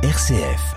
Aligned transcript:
RCF. 0.00 0.76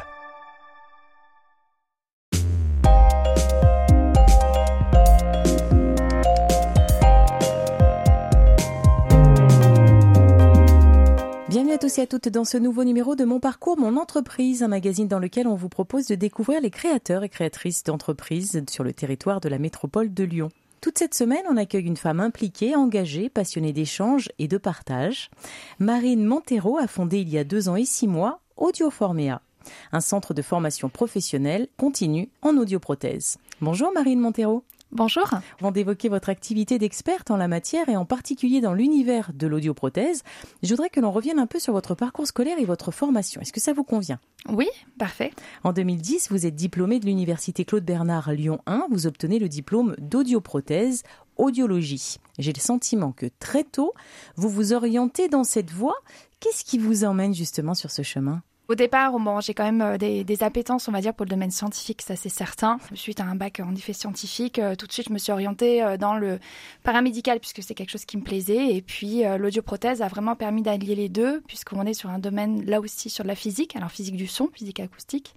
Bienvenue 11.49 11.71
à 11.71 11.78
tous 11.78 11.99
et 11.99 12.02
à 12.02 12.07
toutes 12.07 12.29
dans 12.29 12.44
ce 12.46 12.57
nouveau 12.57 12.84
numéro 12.84 13.15
de 13.15 13.23
Mon 13.23 13.39
Parcours, 13.39 13.78
Mon 13.78 13.96
Entreprise, 13.97 14.63
un 14.63 14.67
magazine 14.67 15.07
dans 15.07 15.19
lequel 15.19 15.46
on 15.46 15.53
vous 15.53 15.69
propose 15.69 16.08
de 16.08 16.16
découvrir 16.16 16.60
les 16.60 16.72
créateurs 16.72 17.24
et 17.24 17.30
créatrices 17.30 17.84
d'entreprises 17.84 18.64
sur 18.72 18.84
le 18.84 18.92
territoire 18.92 19.40
de 19.40 19.50
la 19.50 19.60
métropole 19.60 20.12
de 20.12 20.24
Lyon. 20.24 20.50
Toute 20.82 20.98
cette 20.98 21.13
semaine, 21.13 21.43
on 21.48 21.57
accueille 21.57 21.86
une 21.86 21.95
femme 21.95 22.20
impliquée, 22.20 22.75
engagée, 22.75 23.30
passionnée 23.30 23.71
d'échanges 23.71 24.30
et 24.39 24.48
de 24.48 24.57
partage. 24.57 25.30
Marine 25.77 26.25
Montero 26.25 26.80
a 26.80 26.88
fondé 26.88 27.20
il 27.20 27.30
y 27.30 27.38
a 27.38 27.43
deux 27.43 27.70
ans 27.70 27.75
et 27.75 27.86
six 27.86 28.07
mois 28.07 28.39
Audioformea, 28.57 29.44
un 29.91 30.02
centre 30.02 30.34
de 30.34 30.41
formation 30.41 30.89
professionnelle 30.89 31.67
continue 31.77 32.30
en 32.41 32.58
audioprothèse. 32.58 33.38
Bonjour 33.62 33.91
Marine 33.94 34.20
Montero. 34.20 34.63
Bonjour. 34.94 35.30
Avant 35.62 35.72
d'évoquer 35.72 36.09
votre 36.09 36.27
activité 36.27 36.77
d'experte 36.77 37.31
en 37.31 37.38
la 37.38 37.48
matière 37.48 37.88
et 37.88 37.95
en 37.95 38.04
particulier 38.04 38.59
dans 38.59 38.73
l'univers 38.73 39.31
de 39.34 39.48
l'audioprothèse, 39.48 40.23
je 40.64 40.70
voudrais 40.70 40.90
que 40.90 41.00
l'on 41.00 41.12
revienne 41.12 41.40
un 41.40 41.48
peu 41.48 41.59
sur 41.59 41.72
votre 41.72 41.95
parcours 41.95 42.27
scolaire 42.27 42.59
et 42.59 42.66
votre 42.66 42.91
formation. 42.91 43.40
Est-ce 43.40 43.54
que 43.54 43.62
ça 43.62 43.72
vous 43.72 43.86
convient? 43.86 44.20
Oui, 44.50 44.67
parfait. 45.00 45.31
En 45.64 45.72
2010, 45.72 46.30
vous 46.30 46.45
êtes 46.45 46.55
diplômé 46.55 47.00
de 47.00 47.05
l'université 47.05 47.64
Claude 47.64 47.86
Bernard 47.86 48.34
Lyon 48.34 48.59
1. 48.66 48.88
Vous 48.91 49.08
obtenez 49.08 49.40
le 49.40 49.48
diplôme 49.48 49.95
d'audioprothèse 49.98 51.03
audiologie. 51.38 52.17
J'ai 52.38 52.52
le 52.52 52.59
sentiment 52.59 53.14
que 53.14 53.28
très 53.39 53.64
tôt, 53.64 53.94
vous 54.36 54.50
vous 54.50 54.73
orientez 54.73 55.30
dans 55.30 55.45
cette 55.45 55.72
voie. 55.72 55.95
Qu'est-ce 56.42 56.66
qui 56.66 56.78
vous 56.78 57.05
emmène 57.05 57.34
justement 57.34 57.76
sur 57.76 57.92
ce 57.92 58.02
chemin? 58.02 58.44
Au 58.72 58.76
départ, 58.76 59.14
j'ai 59.42 59.54
quand 59.54 59.66
même 59.66 59.82
euh, 59.82 59.98
des, 59.98 60.24
des, 60.24 60.44
appétences, 60.44 60.88
on 60.88 60.94
va 60.94 61.02
dire, 61.02 61.14
pour 61.14 61.26
le 61.26 61.30
domaine 61.30 61.52
scientifique, 61.52 62.02
ça 62.02 62.16
c'est 62.16 62.30
certain. 62.30 62.78
Suite 62.94 63.20
à 63.20 63.26
un 63.26 63.36
bac 63.36 63.59
en 63.59 63.76
effet 63.76 63.92
scientifique, 63.92 64.59
euh, 64.59 64.76
tout 64.76 64.88
de 64.88 64.94
suite, 64.94 65.09
je 65.09 65.14
me 65.14 65.18
suis 65.18 65.34
orientée 65.34 65.84
euh, 65.84 65.98
dans 65.98 66.14
le 66.14 66.40
paramédical 66.84 67.40
puisque 67.40 67.62
c'est 67.64 67.73
quelque 67.73 67.90
chose 67.90 68.06
qui 68.06 68.16
me 68.16 68.23
plaisait. 68.23 68.73
Et 68.73 68.81
puis, 68.81 69.23
l'audioprothèse 69.38 70.02
a 70.02 70.08
vraiment 70.08 70.36
permis 70.36 70.62
d'allier 70.62 70.95
les 70.95 71.09
deux 71.09 71.42
puisqu'on 71.48 71.86
est 71.86 71.94
sur 71.94 72.09
un 72.09 72.20
domaine 72.20 72.64
là 72.66 72.80
aussi 72.80 73.09
sur 73.09 73.26
la 73.26 73.36
physique, 73.36 73.76
alors 73.76 73.92
physique 73.92 74.16
du 74.16 74.28
son, 74.28 74.48
physique 74.53 74.80
acoustique. 74.80 75.36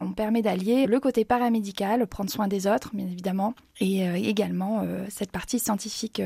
On 0.00 0.12
permet 0.12 0.42
d'allier 0.42 0.86
le 0.86 1.00
côté 1.00 1.24
paramédical, 1.24 2.06
prendre 2.06 2.30
soin 2.30 2.48
des 2.48 2.66
autres, 2.66 2.90
bien 2.92 3.06
évidemment, 3.06 3.54
et 3.80 4.04
également 4.28 4.84
cette 5.08 5.30
partie 5.32 5.58
scientifique 5.58 6.20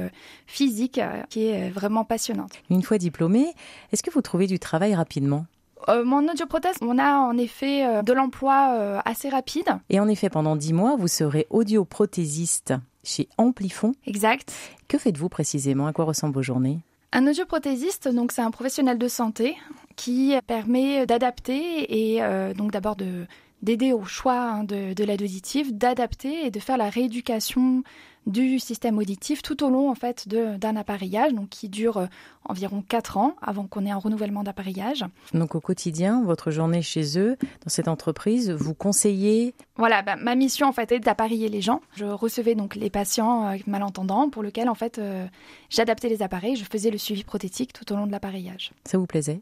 physique 0.46 1.00
qui 1.30 1.46
est 1.46 1.70
vraiment 1.70 2.04
passionnante. 2.04 2.52
Une 2.70 2.82
fois 2.82 2.98
diplômé, 2.98 3.46
est-ce 3.92 4.02
que 4.02 4.10
vous 4.10 4.22
trouvez 4.22 4.46
du 4.46 4.58
travail 4.58 4.94
rapidement? 4.94 5.46
Euh, 5.88 6.04
mon 6.04 6.28
audioprothèse, 6.28 6.76
on 6.80 6.98
a 6.98 7.18
en 7.18 7.36
effet 7.36 7.84
euh, 7.84 8.02
de 8.02 8.12
l'emploi 8.12 8.74
euh, 8.74 9.00
assez 9.04 9.28
rapide. 9.28 9.68
Et 9.90 10.00
en 10.00 10.08
effet, 10.08 10.28
pendant 10.30 10.56
dix 10.56 10.72
mois, 10.72 10.96
vous 10.96 11.08
serez 11.08 11.46
audioprothésiste 11.50 12.74
chez 13.04 13.28
Amplifon. 13.38 13.92
Exact. 14.06 14.52
Que 14.88 14.98
faites-vous 14.98 15.28
précisément? 15.28 15.86
À 15.86 15.92
quoi 15.92 16.04
ressemblent 16.04 16.34
vos 16.34 16.42
journées? 16.42 16.80
Un 17.12 17.26
audioprothésiste, 17.26 18.08
donc 18.08 18.32
c'est 18.32 18.42
un 18.42 18.50
professionnel 18.50 18.98
de 18.98 19.08
santé 19.08 19.56
qui 19.96 20.34
permet 20.46 21.06
d'adapter 21.06 22.14
et 22.14 22.20
donc 22.54 22.70
d'abord 22.70 22.96
de 22.96 23.26
d'aider 23.62 23.92
au 23.92 24.04
choix 24.04 24.40
hein, 24.40 24.64
de, 24.64 24.92
de 24.92 25.04
l'aide 25.04 25.22
auditive, 25.22 25.76
d'adapter 25.76 26.46
et 26.46 26.50
de 26.50 26.60
faire 26.60 26.76
la 26.76 26.90
rééducation 26.90 27.82
du 28.28 28.58
système 28.58 28.98
auditif 28.98 29.42
tout 29.42 29.64
au 29.64 29.70
long 29.70 29.90
en 29.90 29.94
fait 29.94 30.28
d'un 30.28 30.76
appareillage 30.76 31.32
donc 31.32 31.48
qui 31.48 31.68
dure 31.68 31.96
euh, 31.96 32.06
environ 32.44 32.84
4 32.86 33.16
ans 33.16 33.34
avant 33.42 33.66
qu'on 33.66 33.84
ait 33.86 33.90
un 33.90 33.96
renouvellement 33.96 34.42
d'appareillage. 34.42 35.04
Donc 35.34 35.54
au 35.54 35.60
quotidien, 35.60 36.22
votre 36.22 36.50
journée 36.50 36.82
chez 36.82 37.18
eux, 37.18 37.36
dans 37.40 37.68
cette 37.68 37.88
entreprise, 37.88 38.50
vous 38.50 38.74
conseillez? 38.74 39.54
Voilà, 39.76 40.02
bah, 40.02 40.16
ma 40.16 40.34
mission 40.34 40.68
en 40.68 40.72
fait 40.72 40.92
est 40.92 41.00
d'appareiller 41.00 41.48
les 41.48 41.62
gens. 41.62 41.80
Je 41.96 42.04
recevais 42.04 42.54
donc 42.54 42.76
les 42.76 42.90
patients 42.90 43.48
euh, 43.48 43.56
malentendants 43.66 44.28
pour 44.28 44.42
lesquels 44.42 44.68
en 44.68 44.74
fait 44.74 44.98
euh, 44.98 45.26
j'adaptais 45.70 46.08
les 46.08 46.22
appareils, 46.22 46.56
je 46.56 46.64
faisais 46.64 46.90
le 46.90 46.98
suivi 46.98 47.24
prothétique 47.24 47.72
tout 47.72 47.90
au 47.92 47.96
long 47.96 48.06
de 48.06 48.12
l'appareillage. 48.12 48.72
Ça 48.84 48.98
vous 48.98 49.06
plaisait? 49.06 49.40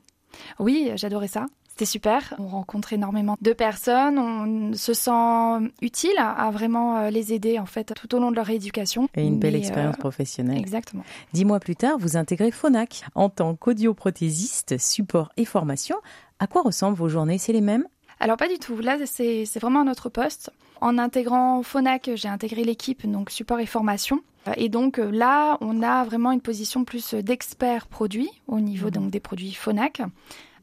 Oui, 0.58 0.92
j'adorais 0.94 1.28
ça. 1.28 1.46
C'était 1.76 1.84
super. 1.84 2.32
On 2.38 2.46
rencontre 2.46 2.94
énormément 2.94 3.36
de 3.38 3.52
personnes. 3.52 4.18
On 4.18 4.72
se 4.72 4.94
sent 4.94 5.70
utile 5.82 6.14
à, 6.16 6.50
vraiment 6.50 6.96
euh, 6.96 7.10
les 7.10 7.34
aider 7.34 7.58
en 7.58 7.66
fait 7.66 7.92
tout 7.92 8.14
au 8.14 8.18
long 8.18 8.30
de 8.30 8.36
leur 8.36 8.48
éducation. 8.48 9.10
Et 9.14 9.26
une 9.26 9.38
belle 9.38 9.54
expérience 9.54 9.96
euh, 9.96 9.98
professionnelle. 9.98 10.56
Exactement. 10.56 11.04
Dix 11.34 11.44
mois 11.44 11.60
plus 11.60 11.76
tard, 11.76 11.98
vous 11.98 12.16
intégrez 12.16 12.50
Phonac 12.50 13.04
en 13.14 13.28
tant 13.28 13.54
qu'audioprothésiste, 13.54 14.78
support 14.78 15.32
et 15.36 15.44
formation. 15.44 15.96
À 16.38 16.46
quoi 16.46 16.62
ressemblent 16.62 16.96
vos 16.96 17.10
journées? 17.10 17.36
C'est 17.36 17.52
les 17.52 17.60
mêmes? 17.60 17.84
Alors 18.20 18.38
pas 18.38 18.48
du 18.48 18.58
tout. 18.58 18.78
Là, 18.78 18.96
c'est 19.04 19.44
vraiment 19.60 19.80
un 19.80 19.90
autre 19.90 20.08
poste. 20.08 20.50
En 20.80 20.96
intégrant 20.96 21.62
Phonac, 21.62 22.08
j'ai 22.14 22.28
intégré 22.28 22.64
l'équipe 22.64 23.06
donc 23.06 23.28
support 23.28 23.60
et 23.60 23.66
formation. 23.66 24.22
Et 24.56 24.70
donc 24.70 24.98
euh, 24.98 25.10
là, 25.10 25.58
on 25.60 25.82
a 25.82 26.04
vraiment 26.04 26.32
une 26.32 26.40
position 26.40 26.86
plus 26.86 27.12
d'expert 27.12 27.86
produit 27.86 28.30
au 28.46 28.60
niveau 28.60 28.88
mmh. 28.88 28.92
donc 28.92 29.10
des 29.10 29.20
produits 29.20 29.52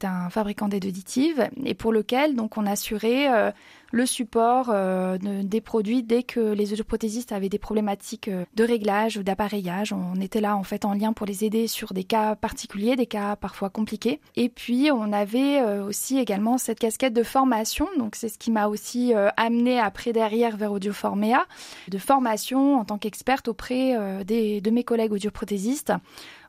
Un 0.04 0.30
fabricant 0.30 0.68
d'aide 0.68 0.86
auditive 0.86 1.48
et 1.64 1.74
pour 1.74 1.92
lequel 1.92 2.34
donc 2.34 2.58
on 2.58 2.66
assurait 2.66 3.32
euh, 3.32 3.50
le 3.92 4.06
support 4.06 4.70
euh, 4.70 5.18
des 5.18 5.60
produits 5.60 6.02
dès 6.02 6.22
que 6.22 6.52
les 6.52 6.72
audioprothésistes 6.72 7.32
avaient 7.32 7.48
des 7.48 7.58
problématiques 7.58 8.28
euh, 8.28 8.44
de 8.54 8.64
réglage 8.64 9.16
ou 9.16 9.22
d'appareillage. 9.22 9.92
On 9.92 10.20
était 10.20 10.40
là 10.40 10.56
en 10.56 10.62
fait 10.62 10.84
en 10.84 10.94
lien 10.94 11.12
pour 11.12 11.26
les 11.26 11.44
aider 11.44 11.68
sur 11.68 11.92
des 11.92 12.04
cas 12.04 12.34
particuliers, 12.34 12.96
des 12.96 13.06
cas 13.06 13.36
parfois 13.36 13.70
compliqués. 13.70 14.20
Et 14.36 14.48
puis 14.48 14.90
on 14.92 15.12
avait 15.12 15.62
aussi 15.80 16.18
également 16.18 16.58
cette 16.58 16.78
casquette 16.78 17.14
de 17.14 17.22
formation, 17.22 17.88
donc 17.98 18.16
c'est 18.16 18.28
ce 18.28 18.38
qui 18.38 18.50
m'a 18.50 18.68
aussi 18.68 19.12
amené 19.36 19.78
après 19.78 20.12
derrière 20.12 20.56
vers 20.56 20.72
Audioformea, 20.72 21.46
de 21.88 21.98
formation 21.98 22.76
en 22.78 22.84
tant 22.84 22.98
qu'experte 22.98 23.48
auprès 23.48 24.24
des, 24.24 24.60
de 24.60 24.70
mes 24.70 24.84
collègues 24.84 25.12
audioprothésistes 25.12 25.92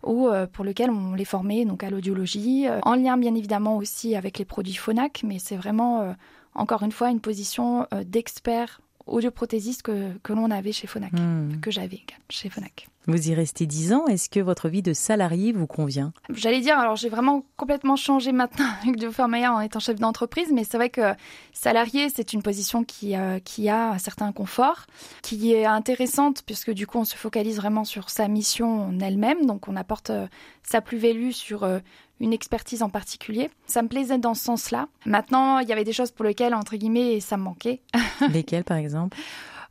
ou 0.05 0.27
euh, 0.27 0.47
pour 0.47 0.63
lequel 0.63 0.89
on 0.89 1.13
les 1.13 1.25
formait 1.25 1.65
donc 1.65 1.83
à 1.83 1.89
l'audiologie, 1.89 2.67
euh, 2.67 2.79
en 2.83 2.95
lien 2.95 3.17
bien 3.17 3.35
évidemment 3.35 3.77
aussi 3.77 4.15
avec 4.15 4.37
les 4.37 4.45
produits 4.45 4.75
Phonac, 4.75 5.21
mais 5.25 5.39
c'est 5.39 5.57
vraiment 5.57 6.01
euh, 6.01 6.13
encore 6.53 6.83
une 6.83 6.91
fois 6.91 7.09
une 7.09 7.19
position 7.19 7.87
d'expert 8.05 8.81
audioprothésiste 9.07 9.81
que, 9.81 10.11
que 10.23 10.33
l'on 10.33 10.49
avait 10.51 10.71
chez 10.71 10.87
Phonac, 10.87 11.11
hmm. 11.13 11.59
que 11.59 11.69
j'avais 11.69 12.01
chez 12.29 12.49
Phonac. 12.49 12.87
Vous 13.07 13.29
y 13.29 13.33
restez 13.35 13.65
dix 13.65 13.93
ans. 13.93 14.07
Est-ce 14.07 14.29
que 14.29 14.39
votre 14.39 14.67
vie 14.67 14.81
de 14.81 14.93
salarié 14.93 15.51
vous 15.51 15.67
convient? 15.67 16.11
J'allais 16.29 16.61
dire, 16.61 16.79
alors 16.79 16.95
j'ai 16.95 17.09
vraiment 17.09 17.45
complètement 17.55 17.95
changé 17.95 18.31
maintenant 18.31 18.65
avec 18.81 18.97
de 18.97 19.09
Formaya 19.09 19.53
en 19.53 19.59
étant 19.59 19.79
chef 19.79 19.99
d'entreprise, 19.99 20.51
mais 20.51 20.63
c'est 20.63 20.77
vrai 20.77 20.89
que 20.89 21.13
salarié, 21.53 22.09
c'est 22.09 22.33
une 22.33 22.41
position 22.41 22.83
qui, 22.83 23.15
euh, 23.15 23.39
qui 23.39 23.69
a 23.69 23.91
un 23.91 23.97
certain 23.97 24.31
confort, 24.31 24.87
qui 25.21 25.53
est 25.53 25.65
intéressante 25.65 26.43
puisque 26.45 26.71
du 26.71 26.87
coup 26.87 26.97
on 26.97 27.05
se 27.05 27.15
focalise 27.15 27.57
vraiment 27.57 27.83
sur 27.83 28.09
sa 28.09 28.27
mission 28.27 28.87
en 28.87 28.99
elle-même, 28.99 29.45
donc 29.45 29.67
on 29.67 29.75
apporte 29.75 30.09
euh, 30.09 30.27
sa 30.63 30.81
plus-value 30.81 31.31
sur 31.31 31.63
euh, 31.63 31.79
une 32.19 32.33
expertise 32.33 32.81
en 32.81 32.89
particulier. 32.89 33.49
Ça 33.67 33.81
me 33.81 33.87
plaisait 33.87 34.17
dans 34.17 34.33
ce 34.33 34.43
sens-là. 34.43 34.87
Maintenant, 35.05 35.59
il 35.59 35.67
y 35.67 35.73
avait 35.73 35.83
des 35.83 35.93
choses 35.93 36.11
pour 36.11 36.25
lesquelles, 36.25 36.53
entre 36.53 36.75
guillemets, 36.75 37.19
ça 37.19 37.37
me 37.37 37.43
manquait. 37.43 37.81
Lesquelles, 38.31 38.63
par 38.63 38.77
exemple? 38.77 39.17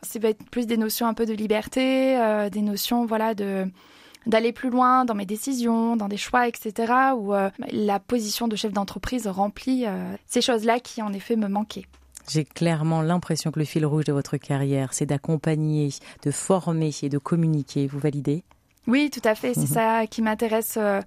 C'est 0.05 0.21
plus 0.51 0.67
des 0.67 0.77
notions 0.77 1.07
un 1.07 1.15
peu 1.15 1.27
de 1.27 1.33
liberté, 1.33 2.19
euh, 2.19 2.51
des 2.51 2.63
notions, 2.63 3.07
voilà, 3.07 3.35
de 3.35 3.67
d'aller 4.27 4.53
plus 4.53 4.71
loin 4.71 5.05
dans 5.05 5.15
mes 5.15 5.27
décisions, 5.27 5.97
dans 5.97 6.09
des 6.09 6.17
choix, 6.17 6.49
etc. 6.49 6.93
Où 7.17 7.35
euh, 7.35 7.51
la 7.71 8.01
position 8.01 8.49
de 8.49 8.57
chef 8.57 8.73
d'entreprise 8.73 9.27
remplit 9.27 9.85
euh, 9.87 10.17
ces 10.27 10.41
choses-là 10.41 10.81
qui, 10.81 11.03
en 11.03 11.13
effet, 11.13 11.37
me 11.37 11.49
manquaient. 11.49 11.85
J'ai 12.29 12.45
clairement 12.45 13.03
l'impression 13.03 13.51
que 13.51 13.59
le 13.59 13.67
fil 13.67 13.85
rouge 13.85 14.05
de 14.05 14.13
votre 14.13 14.39
carrière, 14.39 14.95
c'est 14.95 15.05
d'accompagner, 15.05 15.91
de 16.23 16.31
former 16.31 16.91
et 17.03 17.11
de 17.11 17.19
communiquer. 17.19 17.87
Vous 17.87 17.99
validez? 17.99 18.45
Oui, 18.87 19.11
tout 19.11 19.21
à 19.25 19.35
fait. 19.35 19.55
C'est 19.55 19.61
mhm. 19.61 19.67
ça 19.67 20.07
qui 20.07 20.21
m'intéresse 20.21 20.75
euh, 20.77 21.01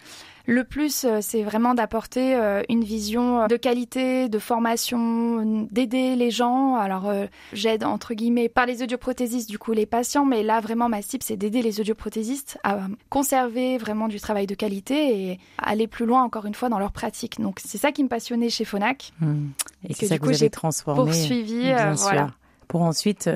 le 0.45 0.63
plus. 0.63 1.03
Euh, 1.03 1.19
c'est 1.21 1.43
vraiment 1.43 1.75
d'apporter 1.75 2.35
euh, 2.35 2.63
une 2.69 2.83
vision 2.83 3.47
de 3.47 3.55
qualité, 3.55 4.29
de 4.29 4.39
formation, 4.39 5.67
d'aider 5.71 6.15
les 6.15 6.31
gens. 6.31 6.75
Alors, 6.75 7.11
j'aide 7.53 7.83
entre 7.83 8.13
guillemets 8.13 8.49
par 8.49 8.65
les 8.65 8.81
audioprothésistes, 8.81 9.49
du 9.49 9.59
coup, 9.59 9.73
les 9.73 9.85
patients. 9.85 10.25
Mais 10.25 10.41
là, 10.41 10.59
vraiment, 10.59 10.89
ma 10.89 11.01
cible, 11.01 11.23
c'est 11.23 11.37
d'aider 11.37 11.61
les 11.61 11.79
audioprothésistes 11.79 12.57
à 12.63 12.79
conserver 13.09 13.77
vraiment 13.77 14.07
du 14.07 14.19
travail 14.19 14.47
de 14.47 14.55
qualité 14.55 15.31
et 15.31 15.39
aller 15.59 15.87
plus 15.87 16.05
loin, 16.05 16.23
encore 16.23 16.45
une 16.45 16.55
fois, 16.55 16.69
dans 16.69 16.79
leur 16.79 16.91
pratique. 16.91 17.39
Donc, 17.39 17.59
c'est 17.63 17.77
ça 17.77 17.91
qui 17.91 18.03
me 18.03 18.09
passionnait 18.09 18.49
chez 18.49 18.65
Phonac. 18.65 19.13
Hmm. 19.19 19.49
Et 19.87 19.93
c'est 19.93 20.07
ça 20.07 20.17
que, 20.17 20.25
vous 20.25 20.33
avez 20.33 20.49
transformé. 20.49 21.11
Poursuivi, 21.11 21.71
voilà. 21.97 22.31
Pour 22.67 22.81
ensuite 22.81 23.29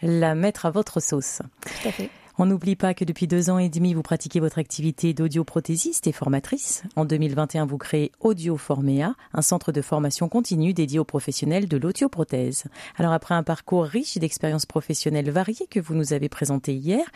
la 0.00 0.36
mettre 0.36 0.66
à 0.66 0.70
votre 0.70 1.00
sauce. 1.00 1.40
Tout 1.60 1.88
à 1.88 1.90
fait. 1.90 2.10
On 2.38 2.44
n'oublie 2.44 2.76
pas 2.76 2.92
que 2.92 3.06
depuis 3.06 3.26
deux 3.26 3.48
ans 3.48 3.58
et 3.58 3.70
demi, 3.70 3.94
vous 3.94 4.02
pratiquez 4.02 4.40
votre 4.40 4.58
activité 4.58 5.14
d'audioprothésiste 5.14 6.06
et 6.06 6.12
formatrice. 6.12 6.82
En 6.94 7.06
2021, 7.06 7.64
vous 7.64 7.78
créez 7.78 8.12
Audioformea, 8.20 9.14
un 9.32 9.42
centre 9.42 9.72
de 9.72 9.80
formation 9.80 10.28
continue 10.28 10.74
dédié 10.74 10.98
aux 10.98 11.04
professionnels 11.04 11.66
de 11.66 11.78
l'audioprothèse. 11.78 12.64
Alors 12.96 13.12
après 13.12 13.34
un 13.34 13.42
parcours 13.42 13.84
riche 13.84 14.18
d'expériences 14.18 14.66
professionnelles 14.66 15.30
variées 15.30 15.66
que 15.70 15.80
vous 15.80 15.94
nous 15.94 16.12
avez 16.12 16.28
présenté 16.28 16.74
hier, 16.74 17.06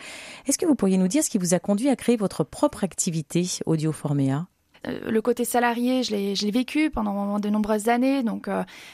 est-ce 0.47 0.57
que 0.57 0.65
vous 0.65 0.73
pourriez 0.75 0.97
nous 0.97 1.07
dire 1.07 1.23
ce 1.23 1.29
qui 1.29 1.37
vous 1.37 1.53
a 1.53 1.59
conduit 1.59 1.89
à 1.89 1.95
créer 1.95 2.17
votre 2.17 2.43
propre 2.43 2.83
activité 2.83 3.47
Audioformea? 3.67 4.47
Le 4.85 5.21
côté 5.21 5.45
salarié, 5.45 6.03
je 6.03 6.11
l'ai 6.11 6.51
vécu 6.51 6.89
pendant 6.89 7.39
de 7.39 7.49
nombreuses 7.49 7.89
années, 7.89 8.23
donc 8.23 8.49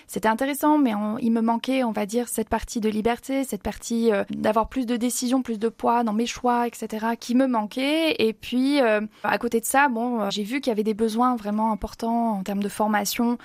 c'était 0.08 0.28
intéressant, 0.28 0.78
mais 0.78 0.92
il 1.22 1.32
me 1.32 1.42
manquait, 1.42 1.84
on 1.84 1.92
va 1.92 2.06
dire, 2.06 2.28
cette 2.28 2.50
partie 2.50 2.80
de 2.80 2.90
liberté, 2.90 3.44
cette 3.44 3.64
partie 3.64 4.12
d'avoir 4.30 4.68
plus 4.68 4.86
de 4.86 4.98
décisions, 4.98 5.42
plus 5.42 5.60
de 5.60 5.70
poids 5.70 6.04
dans 6.04 6.14
mes 6.14 6.26
choix, 6.26 6.68
etc., 6.68 7.08
qui 7.20 7.36
me 7.36 7.48
manquait. 7.48 8.16
Et 8.20 8.34
puis, 8.34 8.80
à 8.80 9.38
côté 9.38 9.60
de 9.60 9.66
ça, 9.66 9.88
bon, 9.88 10.30
j'ai 10.30 10.44
vu 10.44 10.60
qu'il 10.60 10.72
y 10.72 10.74
avait 10.74 10.84
des 10.84 10.94
besoins 10.94 11.36
vraiment 11.36 11.72
importants 11.72 12.34
en 12.34 12.44
termes 12.44 12.64
de 12.64 12.70
formation, 12.70 13.38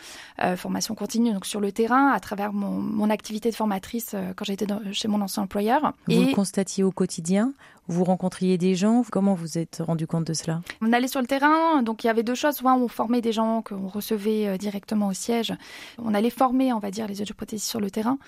formation 0.56 0.94
continue, 0.94 1.32
donc 1.32 1.46
sur 1.46 1.60
le 1.60 1.70
terrain, 1.70 2.10
à 2.10 2.20
travers 2.20 2.52
mon, 2.52 2.70
mon 2.70 3.10
activité 3.10 3.50
de 3.50 3.54
formatrice 3.54 4.16
quand 4.36 4.44
j'étais 4.44 4.66
chez 4.92 5.08
mon 5.08 5.20
ancien 5.20 5.44
employeur. 5.44 5.92
Vous 6.08 6.22
le 6.22 6.34
constatiez 6.34 6.82
au 6.82 6.90
quotidien 6.90 7.52
vous 7.88 8.04
rencontriez 8.04 8.58
des 8.58 8.74
gens? 8.74 9.02
Comment 9.10 9.34
vous 9.34 9.58
êtes 9.58 9.82
rendu 9.84 10.06
compte 10.06 10.24
de 10.24 10.34
cela? 10.34 10.60
On 10.80 10.92
allait 10.92 11.08
sur 11.08 11.20
le 11.20 11.26
terrain, 11.26 11.82
donc 11.82 12.04
il 12.04 12.06
y 12.06 12.10
avait 12.10 12.22
deux 12.22 12.34
choses. 12.34 12.56
Soit 12.56 12.74
on 12.74 12.88
formait 12.88 13.20
des 13.20 13.32
gens 13.32 13.62
qu'on 13.62 13.88
recevait 13.88 14.46
euh, 14.46 14.56
directement 14.56 15.08
au 15.08 15.12
siège. 15.12 15.52
On 15.98 16.14
allait 16.14 16.30
former, 16.30 16.72
on 16.72 16.78
va 16.78 16.90
dire, 16.90 17.08
les 17.08 17.20
audioprothésistes 17.20 17.68
sur 17.68 17.80
le 17.80 17.90
terrain. 17.90 18.18